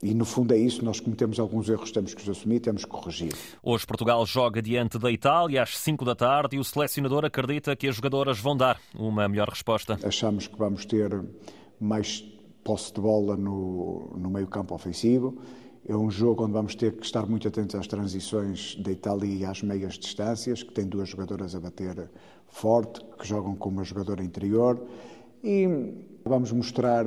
E 0.02 0.12
no 0.12 0.24
fundo 0.24 0.52
é 0.52 0.58
isso, 0.58 0.84
nós 0.84 1.00
cometemos 1.00 1.40
alguns 1.40 1.68
erros, 1.68 1.90
temos 1.90 2.12
que 2.12 2.22
os 2.22 2.28
assumir, 2.28 2.60
temos 2.60 2.84
que 2.84 2.90
corrigir. 2.90 3.32
Hoje 3.62 3.86
Portugal 3.86 4.24
joga 4.26 4.60
diante 4.60 4.98
da 4.98 5.10
Itália 5.10 5.62
às 5.62 5.78
5 5.78 6.04
da 6.04 6.14
tarde 6.14 6.56
e 6.56 6.58
o 6.58 6.64
selecionador 6.64 7.24
acredita 7.24 7.74
que 7.74 7.88
as 7.88 7.96
jogadoras 7.96 8.38
vão 8.38 8.56
dar 8.56 8.78
uma 8.94 9.26
melhor 9.28 9.48
resposta. 9.48 9.98
Achamos 10.02 10.46
que 10.46 10.58
vamos 10.58 10.84
ter 10.84 11.24
mais 11.80 12.22
posse 12.62 12.92
de 12.92 13.00
bola 13.00 13.36
no, 13.36 14.12
no 14.16 14.30
meio 14.30 14.46
campo 14.46 14.74
ofensivo. 14.74 15.38
É 15.86 15.94
um 15.94 16.10
jogo 16.10 16.44
onde 16.44 16.52
vamos 16.52 16.74
ter 16.74 16.92
que 16.96 17.04
estar 17.04 17.26
muito 17.26 17.46
atentos 17.46 17.74
às 17.74 17.86
transições 17.86 18.74
da 18.76 18.90
Itália 18.90 19.26
e 19.26 19.44
às 19.44 19.62
meias 19.62 19.98
distâncias, 19.98 20.62
que 20.62 20.72
tem 20.72 20.86
duas 20.86 21.10
jogadoras 21.10 21.54
a 21.54 21.60
bater 21.60 22.10
forte, 22.48 23.00
que 23.18 23.26
jogam 23.26 23.54
com 23.54 23.68
uma 23.68 23.84
jogadora 23.84 24.24
interior. 24.24 24.82
E 25.42 25.68
vamos 26.24 26.50
mostrar 26.52 27.04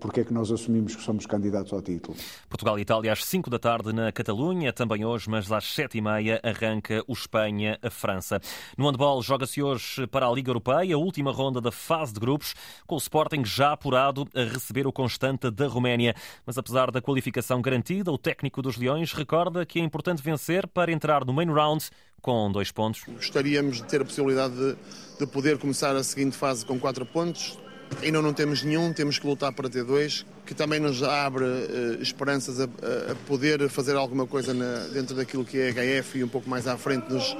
porque 0.00 0.20
é 0.20 0.24
que 0.24 0.32
nós 0.32 0.50
assumimos 0.50 0.94
que 0.94 1.02
somos 1.02 1.26
candidatos 1.26 1.72
ao 1.72 1.82
título. 1.82 2.16
Portugal 2.48 2.78
e 2.78 2.82
Itália 2.82 3.12
às 3.12 3.24
5 3.24 3.50
da 3.50 3.58
tarde 3.58 3.92
na 3.92 4.12
Catalunha, 4.12 4.72
também 4.72 5.04
hoje, 5.04 5.28
mas 5.28 5.50
às 5.50 5.64
7 5.74 5.98
e 5.98 6.00
meia 6.00 6.40
arranca 6.42 7.02
o 7.06 7.12
Espanha-França. 7.12 8.40
No 8.76 8.86
handball 8.86 9.22
joga-se 9.22 9.62
hoje 9.62 10.06
para 10.06 10.26
a 10.26 10.32
Liga 10.32 10.50
Europeia, 10.50 10.94
a 10.94 10.98
última 10.98 11.32
ronda 11.32 11.60
da 11.60 11.72
fase 11.72 12.12
de 12.12 12.20
grupos, 12.20 12.54
com 12.86 12.94
o 12.94 12.98
Sporting 12.98 13.44
já 13.44 13.72
apurado 13.72 14.26
a 14.34 14.44
receber 14.44 14.86
o 14.86 14.92
Constanta 14.92 15.50
da 15.50 15.66
Roménia. 15.66 16.14
Mas 16.46 16.56
apesar 16.56 16.90
da 16.90 17.02
qualificação 17.02 17.60
garantida, 17.60 18.12
o 18.12 18.18
técnico 18.18 18.62
dos 18.62 18.76
Leões 18.76 19.12
recorda 19.12 19.66
que 19.66 19.80
é 19.80 19.82
importante 19.82 20.22
vencer 20.22 20.66
para 20.66 20.92
entrar 20.92 21.24
no 21.24 21.32
main 21.32 21.50
round 21.50 21.90
com 22.20 22.50
dois 22.50 22.70
pontos. 22.70 23.02
Gostaríamos 23.06 23.78
de 23.78 23.84
ter 23.84 24.00
a 24.00 24.04
possibilidade 24.04 24.54
de, 24.54 24.76
de 25.18 25.26
poder 25.26 25.58
começar 25.58 25.94
a 25.94 26.02
seguinte 26.02 26.36
fase 26.36 26.64
com 26.64 26.78
quatro 26.78 27.06
pontos 27.06 27.58
Ainda 28.02 28.22
não 28.22 28.32
temos 28.32 28.62
nenhum, 28.62 28.92
temos 28.92 29.18
que 29.18 29.26
lutar 29.26 29.52
para 29.52 29.68
ter 29.68 29.84
dois, 29.84 30.24
que 30.46 30.54
também 30.54 30.78
nos 30.78 31.02
abre 31.02 31.44
uh, 31.44 32.02
esperanças 32.02 32.60
a, 32.60 32.64
a, 32.64 33.14
poder 33.26 33.68
fazer 33.68 33.96
alguma 33.96 34.26
coisa 34.26 34.54
na, 34.54 34.86
dentro 34.88 35.16
daquilo 35.16 35.44
que 35.44 35.58
é 35.58 35.70
a 35.70 35.72
HF 36.02 36.18
e 36.18 36.24
um 36.24 36.28
pouco 36.28 36.48
mais 36.48 36.66
à 36.66 36.76
frente 36.76 37.12
nos, 37.12 37.36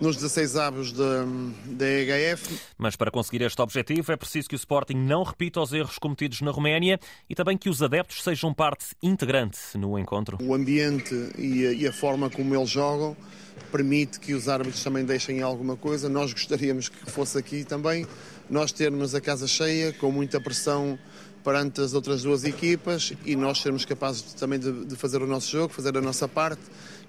nos 0.00 0.16
16 0.16 0.56
avos 0.56 0.92
da, 0.92 1.24
da 1.66 1.86
EHF. 1.86 2.58
Mas 2.76 2.96
para 2.96 3.10
conseguir 3.10 3.42
este 3.42 3.62
objetivo 3.62 4.10
é 4.10 4.16
preciso 4.16 4.48
que 4.48 4.56
o 4.56 4.56
Sporting 4.56 4.96
não 4.96 5.22
repita 5.22 5.60
os 5.60 5.72
erros 5.72 5.98
cometidos 5.98 6.40
na 6.40 6.50
Roménia 6.50 6.98
e 7.30 7.34
também 7.34 7.56
que 7.56 7.68
os 7.68 7.80
adeptos 7.80 8.22
sejam 8.22 8.52
parte 8.52 8.86
integrante 9.00 9.58
no 9.76 9.96
encontro. 9.96 10.38
O 10.42 10.52
ambiente 10.52 11.14
e 11.38 11.66
a, 11.66 11.72
e 11.72 11.86
a 11.86 11.92
forma 11.92 12.28
como 12.28 12.54
eles 12.54 12.68
jogam 12.68 13.16
permite 13.70 14.18
que 14.18 14.34
os 14.34 14.48
árbitros 14.48 14.82
também 14.82 15.04
deixem 15.04 15.40
alguma 15.40 15.76
coisa. 15.76 16.08
Nós 16.08 16.32
gostaríamos 16.32 16.88
que 16.88 17.10
fosse 17.10 17.38
aqui 17.38 17.64
também 17.64 18.06
nós 18.52 18.70
termos 18.70 19.14
a 19.14 19.20
casa 19.20 19.46
cheia, 19.46 19.94
com 19.94 20.12
muita 20.12 20.38
pressão 20.38 20.98
perante 21.42 21.80
as 21.80 21.94
outras 21.94 22.22
duas 22.22 22.44
equipas 22.44 23.14
e 23.24 23.34
nós 23.34 23.62
sermos 23.62 23.86
capazes 23.86 24.34
também 24.34 24.58
de, 24.58 24.84
de, 24.84 24.94
fazer 24.94 25.22
o 25.22 25.26
nosso 25.26 25.50
jogo, 25.50 25.72
fazer 25.72 25.96
a 25.96 26.02
nossa 26.02 26.28
parte 26.28 26.60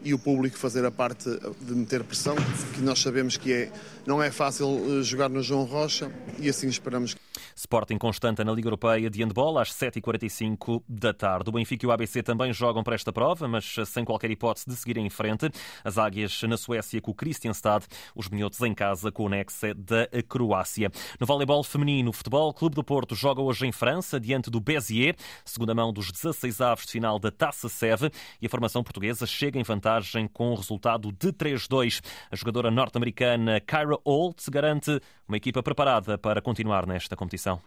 e 0.03 0.13
o 0.13 0.19
público 0.19 0.57
fazer 0.57 0.85
a 0.85 0.91
parte 0.91 1.29
de 1.61 1.73
meter 1.73 2.03
pressão, 2.03 2.35
que 2.73 2.81
nós 2.81 2.99
sabemos 2.99 3.37
que 3.37 3.51
é, 3.53 3.71
não 4.05 4.21
é 4.21 4.29
fácil 4.31 4.99
eh, 4.99 5.03
jogar 5.03 5.29
no 5.29 5.41
João 5.41 5.63
Rocha 5.63 6.11
e 6.39 6.49
assim 6.49 6.67
esperamos. 6.67 7.15
Sporting 7.55 7.97
Constanta 7.97 8.43
na 8.43 8.51
Liga 8.51 8.67
Europeia 8.67 9.09
de 9.09 9.23
Handball 9.23 9.59
às 9.59 9.71
7h45 9.71 10.83
da 10.87 11.13
tarde. 11.13 11.49
O 11.49 11.53
Benfica 11.53 11.85
e 11.85 11.87
o 11.87 11.91
ABC 11.91 12.23
também 12.23 12.51
jogam 12.51 12.83
para 12.83 12.95
esta 12.95 13.13
prova, 13.13 13.47
mas 13.47 13.75
sem 13.85 14.03
qualquer 14.03 14.31
hipótese 14.31 14.65
de 14.67 14.75
seguir 14.75 14.97
em 14.97 15.09
frente. 15.09 15.49
As 15.83 15.97
Águias 15.97 16.41
na 16.43 16.57
Suécia 16.57 16.99
com 16.99 17.11
o 17.11 17.13
Kristianstad, 17.13 17.85
os 18.15 18.27
Minhotos 18.27 18.59
em 18.61 18.73
casa 18.73 19.11
com 19.11 19.25
o 19.25 19.29
Nexe 19.29 19.73
da 19.73 20.07
Croácia. 20.27 20.91
No 21.19 21.27
voleibol 21.27 21.63
feminino, 21.63 22.09
o 22.09 22.13
Futebol 22.13 22.53
Clube 22.53 22.75
do 22.75 22.83
Porto 22.83 23.15
joga 23.15 23.41
hoje 23.41 23.67
em 23.67 23.71
França, 23.71 24.19
diante 24.19 24.49
do 24.49 24.59
Béziers, 24.59 25.15
segunda 25.45 25.73
mão 25.73 25.93
dos 25.93 26.11
16 26.11 26.61
avos 26.61 26.85
de 26.85 26.91
final 26.91 27.19
da 27.19 27.31
Taça 27.31 27.69
Seve, 27.69 28.11
e 28.41 28.47
a 28.47 28.49
formação 28.49 28.83
portuguesa 28.83 29.25
chega 29.25 29.59
em 29.59 29.63
vantagem 29.63 29.92
com 30.31 30.51
o 30.51 30.55
resultado 30.55 31.11
de 31.11 31.31
3-2. 31.31 32.01
A 32.31 32.35
jogadora 32.35 32.71
norte-americana 32.71 33.59
Kyra 33.59 33.97
Holt 34.05 34.49
garante 34.49 34.99
uma 35.27 35.37
equipa 35.37 35.61
preparada 35.61 36.17
para 36.17 36.41
continuar 36.41 36.85
nesta 36.85 37.15
competição. 37.15 37.61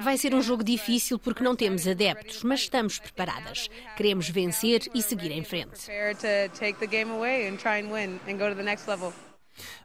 Vai 0.00 0.16
ser 0.16 0.34
um 0.34 0.42
jogo 0.42 0.64
difícil 0.64 1.18
porque 1.18 1.42
não 1.42 1.54
temos 1.54 1.86
adeptos, 1.86 2.42
mas 2.42 2.60
estamos 2.60 2.98
preparadas. 2.98 3.68
Queremos 3.96 4.28
vencer 4.28 4.82
e 4.94 5.02
seguir 5.02 5.32
em 5.32 5.44
frente. 5.44 5.78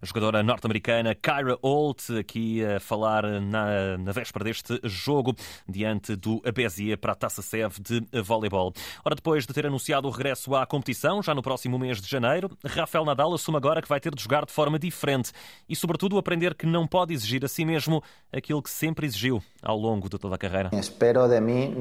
A 0.02 0.06
jogadora 0.06 0.44
norte-americana 0.44 1.16
Kyra 1.16 1.58
Holt, 1.62 2.10
aqui 2.20 2.64
a 2.64 2.80
falar 2.80 3.24
na, 3.42 3.98
na 3.98 4.12
véspera 4.12 4.46
deste 4.46 4.80
jogo, 4.84 5.36
diante 5.68 6.16
do 6.16 6.42
Abésia 6.46 6.98
para 6.98 7.14
a 7.14 7.16
Taça 7.16 7.42
Sev 7.42 7.80
de 7.80 8.02
voleibol. 8.22 8.74
Ora, 9.04 9.16
depois 9.16 9.46
de 9.46 9.54
ter 9.54 9.66
anunciado 9.66 10.08
o 10.08 10.12
regresso 10.12 10.56
à 10.56 10.66
competição, 10.66 11.22
já 11.22 11.34
no 11.34 11.42
próximo 11.42 11.78
mês 11.80 12.02
de 12.02 12.10
janeiro, 12.10 12.50
Rafael 12.66 13.06
Nadal 13.06 13.34
assume 13.34 13.58
agora 13.58 13.82
que 13.82 13.88
vai 13.88 14.00
ter 14.00 14.14
de 14.14 14.22
jogar 14.22 14.46
de 14.46 14.52
forma 14.52 14.78
diferente 14.78 15.32
e, 15.68 15.76
sobretudo, 15.76 16.18
aprender 16.18 16.56
que 16.56 16.66
não 16.66 16.88
pode 16.88 17.14
exigir 17.14 17.44
a 17.46 17.48
si 17.48 17.66
mesmo 17.66 18.04
aquilo 18.32 18.62
que 18.62 18.70
sempre 18.70 19.06
exigiu 19.06 19.42
ao 19.62 19.78
longo 19.78 20.10
de 20.10 20.18
toda 20.18 20.36
a 20.36 20.38
carreira. 20.38 20.70
Espero 20.74 21.28
de 21.28 21.40
mim 21.40 21.74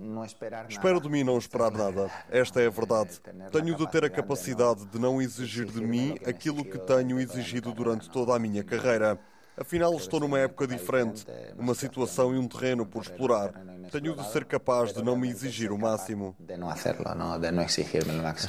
não 0.00 0.24
esperar 0.24 0.62
nada. 0.62 0.72
Espero 0.72 1.00
de 1.00 1.08
mim 1.08 1.24
não 1.24 1.38
esperar 1.38 1.72
nada. 1.72 2.10
Esta 2.30 2.60
é 2.60 2.66
a 2.66 2.70
verdade. 2.70 3.20
Tenho 3.50 3.74
de 3.74 3.90
ter 3.90 4.04
a 4.04 4.10
capacidade 4.10 4.86
de 4.86 4.98
não 4.98 5.20
exigir 5.20 5.66
de 5.66 5.80
mim 5.80 6.14
aquilo 6.26 6.64
que 6.64 6.78
tenho 6.78 7.09
exigido 7.18 7.72
durante 7.72 8.08
toda 8.10 8.34
a 8.34 8.38
minha 8.38 8.62
carreira. 8.62 9.18
Afinal, 9.56 9.94
estou 9.94 10.20
numa 10.20 10.38
época 10.38 10.66
diferente, 10.66 11.26
uma 11.58 11.74
situação 11.74 12.34
e 12.34 12.38
um 12.38 12.46
terreno 12.46 12.86
por 12.86 13.02
explorar. 13.02 13.52
Tenho 13.90 14.14
de 14.14 14.24
ser 14.30 14.44
capaz 14.44 14.92
de 14.92 15.02
não 15.02 15.16
me 15.16 15.28
exigir 15.28 15.72
o 15.72 15.78
máximo. 15.78 16.36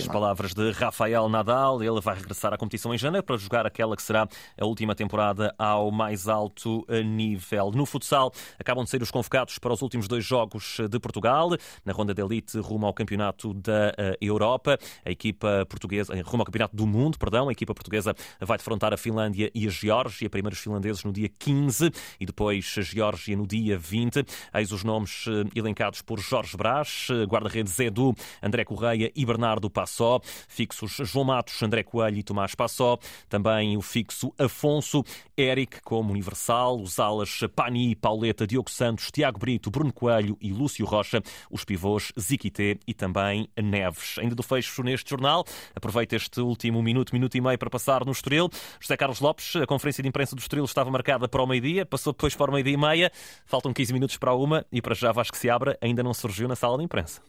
As 0.01 0.07
palavras 0.07 0.53
de 0.53 0.71
Rafael 0.71 1.27
Nadal, 1.27 1.81
ele 1.81 1.99
vai 1.99 2.15
regressar 2.15 2.53
à 2.53 2.57
competição 2.57 2.93
em 2.93 2.97
janeiro 2.97 3.25
para 3.25 3.37
jogar 3.37 3.65
aquela 3.65 3.95
que 3.95 4.03
será 4.03 4.27
a 4.59 4.65
última 4.65 4.93
temporada 4.93 5.53
ao 5.57 5.89
mais 5.91 6.27
alto 6.27 6.85
nível. 7.03 7.71
No 7.71 7.85
futsal, 7.85 8.31
acabam 8.59 8.83
de 8.83 8.89
ser 8.91 9.01
os 9.01 9.09
convocados 9.09 9.57
para 9.57 9.73
os 9.73 9.81
últimos 9.81 10.07
dois 10.07 10.23
jogos 10.23 10.77
de 10.89 10.99
Portugal, 10.99 11.49
na 11.83 11.91
ronda 11.91 12.13
de 12.13 12.21
elite 12.21 12.59
rumo 12.59 12.85
ao 12.85 12.93
Campeonato 12.93 13.53
da 13.53 13.93
eh, 13.97 14.17
Europa. 14.21 14.77
A 15.03 15.09
equipa 15.09 15.65
portuguesa, 15.67 16.13
eh, 16.15 16.21
rumo 16.21 16.41
ao 16.41 16.45
Campeonato 16.45 16.75
do 16.75 16.85
Mundo, 16.85 17.17
perdão, 17.17 17.49
a 17.49 17.51
equipa 17.51 17.73
portuguesa 17.73 18.13
vai 18.39 18.57
defrontar 18.57 18.93
a 18.93 18.97
Finlândia 18.97 19.49
e 19.55 19.67
a 19.67 19.69
Geórgia, 19.69 20.29
primeiros 20.29 20.59
finlandeses 20.59 21.03
no 21.03 21.11
dia 21.11 21.29
15 21.29 21.91
e 22.19 22.25
depois 22.25 22.75
a 22.77 22.81
Geórgia 22.81 23.35
no 23.35 23.47
dia 23.47 23.77
20. 23.77 24.23
Eis 24.53 24.71
os 24.71 24.83
nomes 24.83 25.25
eh, 25.27 25.30
elencados 25.55 26.01
por 26.01 26.19
Jorge 26.19 26.55
Brás, 26.57 27.07
guarda-redes 27.27 27.77
Edu, 27.79 28.13
André 28.41 28.63
Correia 28.63 29.11
e 29.15 29.25
Bernardo 29.25 29.69
Passó. 29.69 30.19
Fixos 30.47 30.97
João 31.03 31.25
Matos, 31.25 31.61
André 31.61 31.83
Coelho 31.83 32.17
e 32.17 32.23
Tomás 32.23 32.55
Passó. 32.55 32.97
Também 33.29 33.77
o 33.77 33.81
fixo 33.81 34.33
Afonso, 34.37 35.03
Eric 35.37 35.81
como 35.81 36.11
Universal, 36.11 36.81
os 36.81 36.99
alas 36.99 37.39
Pani, 37.55 37.95
Pauleta, 37.95 38.45
Diogo 38.45 38.69
Santos, 38.69 39.09
Tiago 39.11 39.39
Brito, 39.39 39.71
Bruno 39.71 39.93
Coelho 39.93 40.37
e 40.41 40.51
Lúcio 40.51 40.85
Rocha, 40.85 41.21
os 41.49 41.63
pivôs 41.63 42.11
Ziquité 42.19 42.77
e 42.87 42.93
também 42.93 43.47
Neves. 43.61 44.17
Ainda 44.19 44.35
do 44.35 44.43
fecho 44.43 44.83
neste 44.83 45.09
jornal, 45.09 45.45
aproveita 45.75 46.15
este 46.15 46.41
último 46.41 46.81
minuto, 46.81 47.13
minuto 47.13 47.35
e 47.35 47.41
meio 47.41 47.57
para 47.57 47.69
passar 47.69 48.05
no 48.05 48.11
Estoril. 48.11 48.49
José 48.79 48.97
Carlos 48.97 49.19
Lopes, 49.19 49.55
a 49.55 49.65
conferência 49.65 50.01
de 50.01 50.09
imprensa 50.09 50.35
do 50.35 50.39
Estoril 50.39 50.65
estava 50.65 50.89
marcada 50.89 51.27
para 51.27 51.41
o 51.41 51.47
meio-dia, 51.47 51.85
passou 51.85 52.13
depois 52.13 52.35
para 52.35 52.51
o 52.51 52.53
meio-dia 52.53 52.73
e 52.73 52.77
meia, 52.77 53.11
faltam 53.45 53.73
15 53.73 53.93
minutos 53.93 54.17
para 54.17 54.31
a 54.31 54.35
uma 54.35 54.65
e 54.71 54.81
para 54.81 54.95
já 54.95 55.11
Vasco 55.21 55.37
se 55.37 55.51
abra, 55.51 55.77
ainda 55.79 56.01
não 56.01 56.15
surgiu 56.15 56.47
na 56.47 56.55
sala 56.55 56.79
de 56.79 56.83
imprensa. 56.83 57.21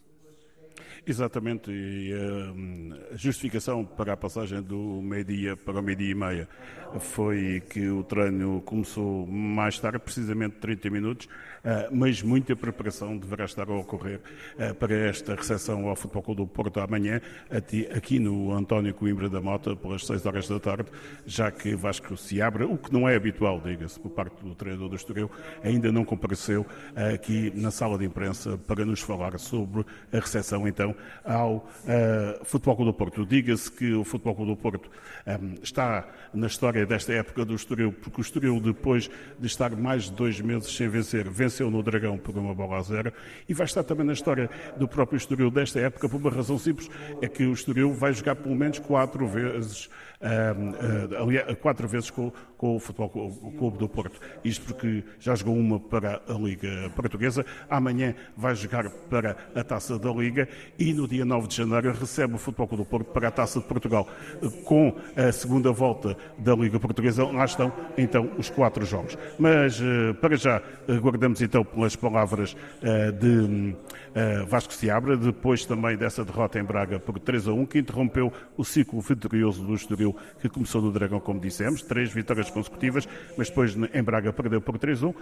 Exatamente, 1.05 1.69
e 1.69 2.13
a 2.13 3.17
justificação 3.17 3.83
para 3.83 4.13
a 4.13 4.17
passagem 4.17 4.61
do 4.61 5.01
meio-dia 5.01 5.57
para 5.57 5.81
o 5.81 5.83
meio-dia 5.83 6.11
e 6.11 6.15
meia 6.15 6.47
foi 6.99 7.61
que 7.69 7.89
o 7.89 8.03
treino 8.03 8.61
começou 8.61 9.25
mais 9.27 9.77
tarde, 9.79 9.99
precisamente 9.99 10.57
30 10.57 10.89
minutos, 10.89 11.27
ah, 11.65 11.89
mas 11.91 12.21
muita 12.21 12.55
preparação 12.55 13.17
deverá 13.17 13.45
estar 13.45 13.67
a 13.69 13.73
ocorrer 13.73 14.21
ah, 14.57 14.73
para 14.73 14.95
esta 14.95 15.35
recepção 15.35 15.87
ao 15.87 15.95
Futebol 15.95 16.23
Clube 16.23 16.41
do 16.41 16.47
Porto 16.47 16.79
amanhã, 16.79 17.19
aqui 17.95 18.19
no 18.19 18.53
António 18.53 18.93
Coimbra 18.93 19.27
da 19.27 19.41
Mota, 19.41 19.75
pelas 19.75 20.05
6 20.05 20.25
horas 20.25 20.47
da 20.47 20.59
tarde, 20.59 20.89
já 21.25 21.51
que 21.51 21.75
Vasco 21.75 22.15
se 22.15 22.41
abre, 22.41 22.63
o 22.63 22.77
que 22.77 22.93
não 22.93 23.09
é 23.09 23.15
habitual, 23.15 23.59
diga-se, 23.59 23.99
por 23.99 24.11
parte 24.11 24.43
do 24.43 24.55
treinador 24.55 24.89
do 24.89 24.95
Estoril, 24.95 25.29
ainda 25.63 25.91
não 25.91 26.05
compareceu 26.05 26.65
aqui 27.13 27.51
na 27.55 27.71
sala 27.71 27.97
de 27.97 28.05
imprensa 28.05 28.57
para 28.57 28.85
nos 28.85 29.01
falar 29.01 29.37
sobre 29.39 29.85
a 30.11 30.19
recepção, 30.19 30.67
então, 30.67 30.92
ao 31.23 31.55
uh, 31.55 32.45
Futebol 32.45 32.75
Clube 32.75 32.91
do 32.91 32.97
Porto. 32.97 33.25
Diga-se 33.25 33.71
que 33.71 33.93
o 33.93 34.03
Futebol 34.03 34.35
Clube 34.35 34.51
do 34.51 34.57
Porto 34.57 34.89
um, 35.25 35.55
está 35.61 36.07
na 36.33 36.47
história 36.47 36.85
desta 36.85 37.13
época 37.13 37.45
do 37.45 37.55
Estoril, 37.55 37.91
porque 37.91 38.19
o 38.19 38.23
Estoril, 38.23 38.59
depois 38.59 39.09
de 39.39 39.47
estar 39.47 39.75
mais 39.75 40.03
de 40.05 40.11
dois 40.11 40.39
meses 40.41 40.75
sem 40.75 40.87
vencer, 40.87 41.29
venceu 41.29 41.69
no 41.69 41.81
Dragão 41.81 42.17
por 42.17 42.37
uma 42.37 42.53
bola 42.53 42.77
a 42.77 42.81
zero 42.81 43.13
e 43.47 43.53
vai 43.53 43.65
estar 43.65 43.83
também 43.83 44.05
na 44.05 44.13
história 44.13 44.49
do 44.77 44.87
próprio 44.87 45.17
Estoril 45.17 45.49
desta 45.49 45.79
época 45.79 46.09
por 46.09 46.17
uma 46.17 46.29
razão 46.29 46.57
simples, 46.57 46.89
é 47.21 47.27
que 47.27 47.45
o 47.45 47.53
Estoril 47.53 47.93
vai 47.93 48.13
jogar 48.13 48.35
pelo 48.35 48.55
menos 48.55 48.79
quatro 48.79 49.27
vezes 49.27 49.89
uh, 50.23 51.55
quatro 51.57 51.87
vezes 51.87 52.09
com, 52.09 52.31
com 52.57 52.75
o 52.75 52.79
Futebol 52.79 53.09
Clube 53.57 53.77
do 53.77 53.89
Porto. 53.89 54.19
Isto 54.43 54.65
porque 54.65 55.03
já 55.19 55.35
jogou 55.35 55.55
uma 55.55 55.79
para 55.79 56.21
a 56.27 56.33
Liga 56.33 56.91
Portuguesa, 56.95 57.45
amanhã 57.69 58.15
vai 58.35 58.55
jogar 58.55 58.89
para 58.89 59.35
a 59.53 59.63
Taça 59.63 59.99
da 59.99 60.11
Liga 60.11 60.47
e 60.79 60.93
no 60.93 61.07
dia 61.07 61.25
9 61.25 61.47
de 61.47 61.57
janeiro 61.57 61.93
recebe 61.93 62.35
o 62.35 62.37
Futebol 62.37 62.67
Clube 62.67 62.83
do 62.83 62.89
Porto 62.89 63.07
para 63.07 63.27
a 63.27 63.31
Taça 63.31 63.59
de 63.59 63.65
Portugal. 63.65 64.07
Com 64.63 64.95
a 65.15 65.31
segunda 65.31 65.71
volta 65.71 66.15
da 66.37 66.55
Liga 66.55 66.79
Portuguesa, 66.79 67.25
lá 67.25 67.45
estão 67.45 67.71
então 67.97 68.31
os 68.37 68.49
quatro 68.49 68.85
jogos. 68.85 69.17
Mas 69.37 69.79
uh, 69.79 70.13
para 70.21 70.35
já 70.35 70.61
aguardamos 70.87 71.41
então 71.41 71.63
pelas 71.63 71.95
palavras 71.95 72.55
de 73.19 73.75
Vasco 74.47 74.73
Seabra, 74.73 75.17
depois 75.17 75.65
também 75.65 75.97
dessa 75.97 76.23
derrota 76.23 76.59
em 76.59 76.63
Braga 76.63 76.99
por 76.99 77.19
3 77.19 77.47
a 77.47 77.53
1, 77.53 77.65
que 77.65 77.79
interrompeu 77.79 78.31
o 78.55 78.63
ciclo 78.63 79.01
vitorioso 79.01 79.63
do 79.63 79.73
Estoril 79.73 80.12
que 80.41 80.49
começou 80.49 80.81
no 80.81 80.91
Dragão, 80.91 81.19
como 81.19 81.39
dissemos, 81.39 81.81
três 81.81 82.11
vitórias 82.11 82.49
consecutivas, 82.49 83.07
mas 83.37 83.49
depois 83.49 83.75
em 83.75 84.03
Braga 84.03 84.31
perdeu 84.33 84.61
por 84.61 84.77
3-1. 84.77 85.13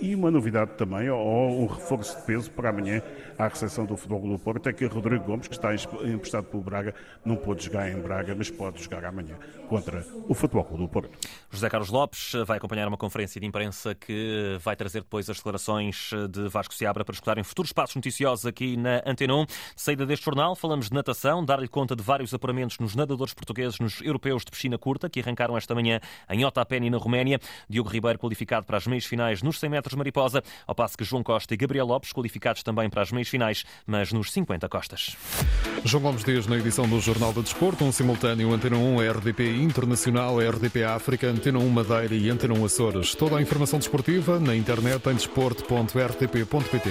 E 0.00 0.14
uma 0.14 0.30
novidade 0.30 0.72
também, 0.76 1.08
ou 1.10 1.62
um 1.62 1.66
reforço 1.66 2.16
de 2.18 2.22
peso 2.26 2.50
para 2.50 2.70
amanhã, 2.70 3.02
à 3.38 3.48
recepção 3.48 3.84
do 3.84 3.96
Futebol 3.96 4.28
do 4.28 4.38
Porto, 4.38 4.68
é 4.68 4.72
que 4.72 4.84
Rodrigo 4.86 5.24
Gomes, 5.24 5.48
que 5.48 5.54
está 5.54 5.74
emprestado 5.74 6.44
pelo 6.44 6.62
Braga, 6.62 6.94
não 7.24 7.36
pôde 7.36 7.64
jogar 7.64 7.90
em 7.90 8.00
Braga, 8.00 8.34
mas 8.34 8.50
pode 8.50 8.82
jogar 8.82 9.04
amanhã 9.04 9.36
contra 9.68 10.04
o 10.28 10.34
Futebol 10.34 10.64
do 10.76 10.88
Porto. 10.88 11.10
José 11.50 11.68
Carlos 11.68 11.90
Lopes 11.90 12.32
vai 12.46 12.56
acompanhar 12.56 12.88
uma 12.88 12.96
conferência 12.96 13.40
de 13.40 13.46
imprensa 13.46 13.94
que 13.94 14.56
vai 14.60 14.76
trazer 14.76 15.00
depois 15.00 15.28
as 15.28 15.36
declarações 15.36 16.10
de 16.30 16.48
Vasco 16.48 16.74
Seabra 16.74 17.04
para 17.04 17.12
escutarem 17.12 17.44
futuros 17.44 17.72
passos 17.72 17.96
noticiosos 17.96 18.46
aqui 18.46 18.76
na 18.76 19.02
Antena 19.04 19.34
1. 19.34 19.46
Saída 19.76 20.06
deste 20.06 20.24
jornal, 20.24 20.54
falamos 20.54 20.88
de 20.88 20.94
natação, 20.94 21.44
dar-lhe 21.44 21.68
conta 21.68 21.94
de 21.94 22.02
vários 22.02 22.32
apuramentos 22.32 22.78
nos 22.78 22.94
nadadores 22.94 23.34
portugueses 23.34 23.78
nos 23.80 24.00
europeus 24.00 24.31
europeus 24.32 24.44
de 24.44 24.50
piscina 24.50 24.78
curta, 24.78 25.08
que 25.08 25.20
arrancaram 25.20 25.56
esta 25.56 25.74
manhã 25.74 26.00
em 26.30 26.44
Otapeni, 26.44 26.90
na 26.90 26.98
Roménia. 26.98 27.40
Diogo 27.68 27.88
Ribeiro 27.88 28.18
qualificado 28.18 28.66
para 28.66 28.76
as 28.78 28.86
meias 28.86 29.04
finais 29.04 29.42
nos 29.42 29.58
100 29.60 29.70
metros 29.70 29.94
mariposa, 29.94 30.42
ao 30.66 30.74
passo 30.74 30.96
que 30.96 31.04
João 31.04 31.22
Costa 31.22 31.54
e 31.54 31.56
Gabriel 31.56 31.86
Lopes 31.86 32.12
qualificados 32.12 32.62
também 32.62 32.90
para 32.90 33.02
as 33.02 33.12
meias 33.12 33.28
finais, 33.28 33.64
mas 33.86 34.12
nos 34.12 34.32
50 34.32 34.68
costas. 34.68 35.16
João 35.84 36.02
Gomes 36.02 36.24
Dias 36.24 36.46
na 36.46 36.56
edição 36.56 36.88
do 36.88 37.00
Jornal 37.00 37.32
do 37.32 37.42
Desporto, 37.42 37.84
um 37.84 37.92
simultâneo 37.92 38.52
Antena 38.52 38.76
1, 38.76 39.10
RDP 39.10 39.56
Internacional, 39.56 40.38
RDP 40.38 40.84
África, 40.84 41.26
Antena 41.28 41.58
1 41.58 41.68
Madeira 41.68 42.14
e 42.14 42.30
Antena 42.30 42.54
1 42.54 42.64
Açores. 42.64 43.14
Toda 43.14 43.36
a 43.36 43.42
informação 43.42 43.78
desportiva 43.78 44.40
na 44.40 44.56
internet 44.56 45.08
em 45.08 45.14
desporto.rtp.pt. 45.14 46.90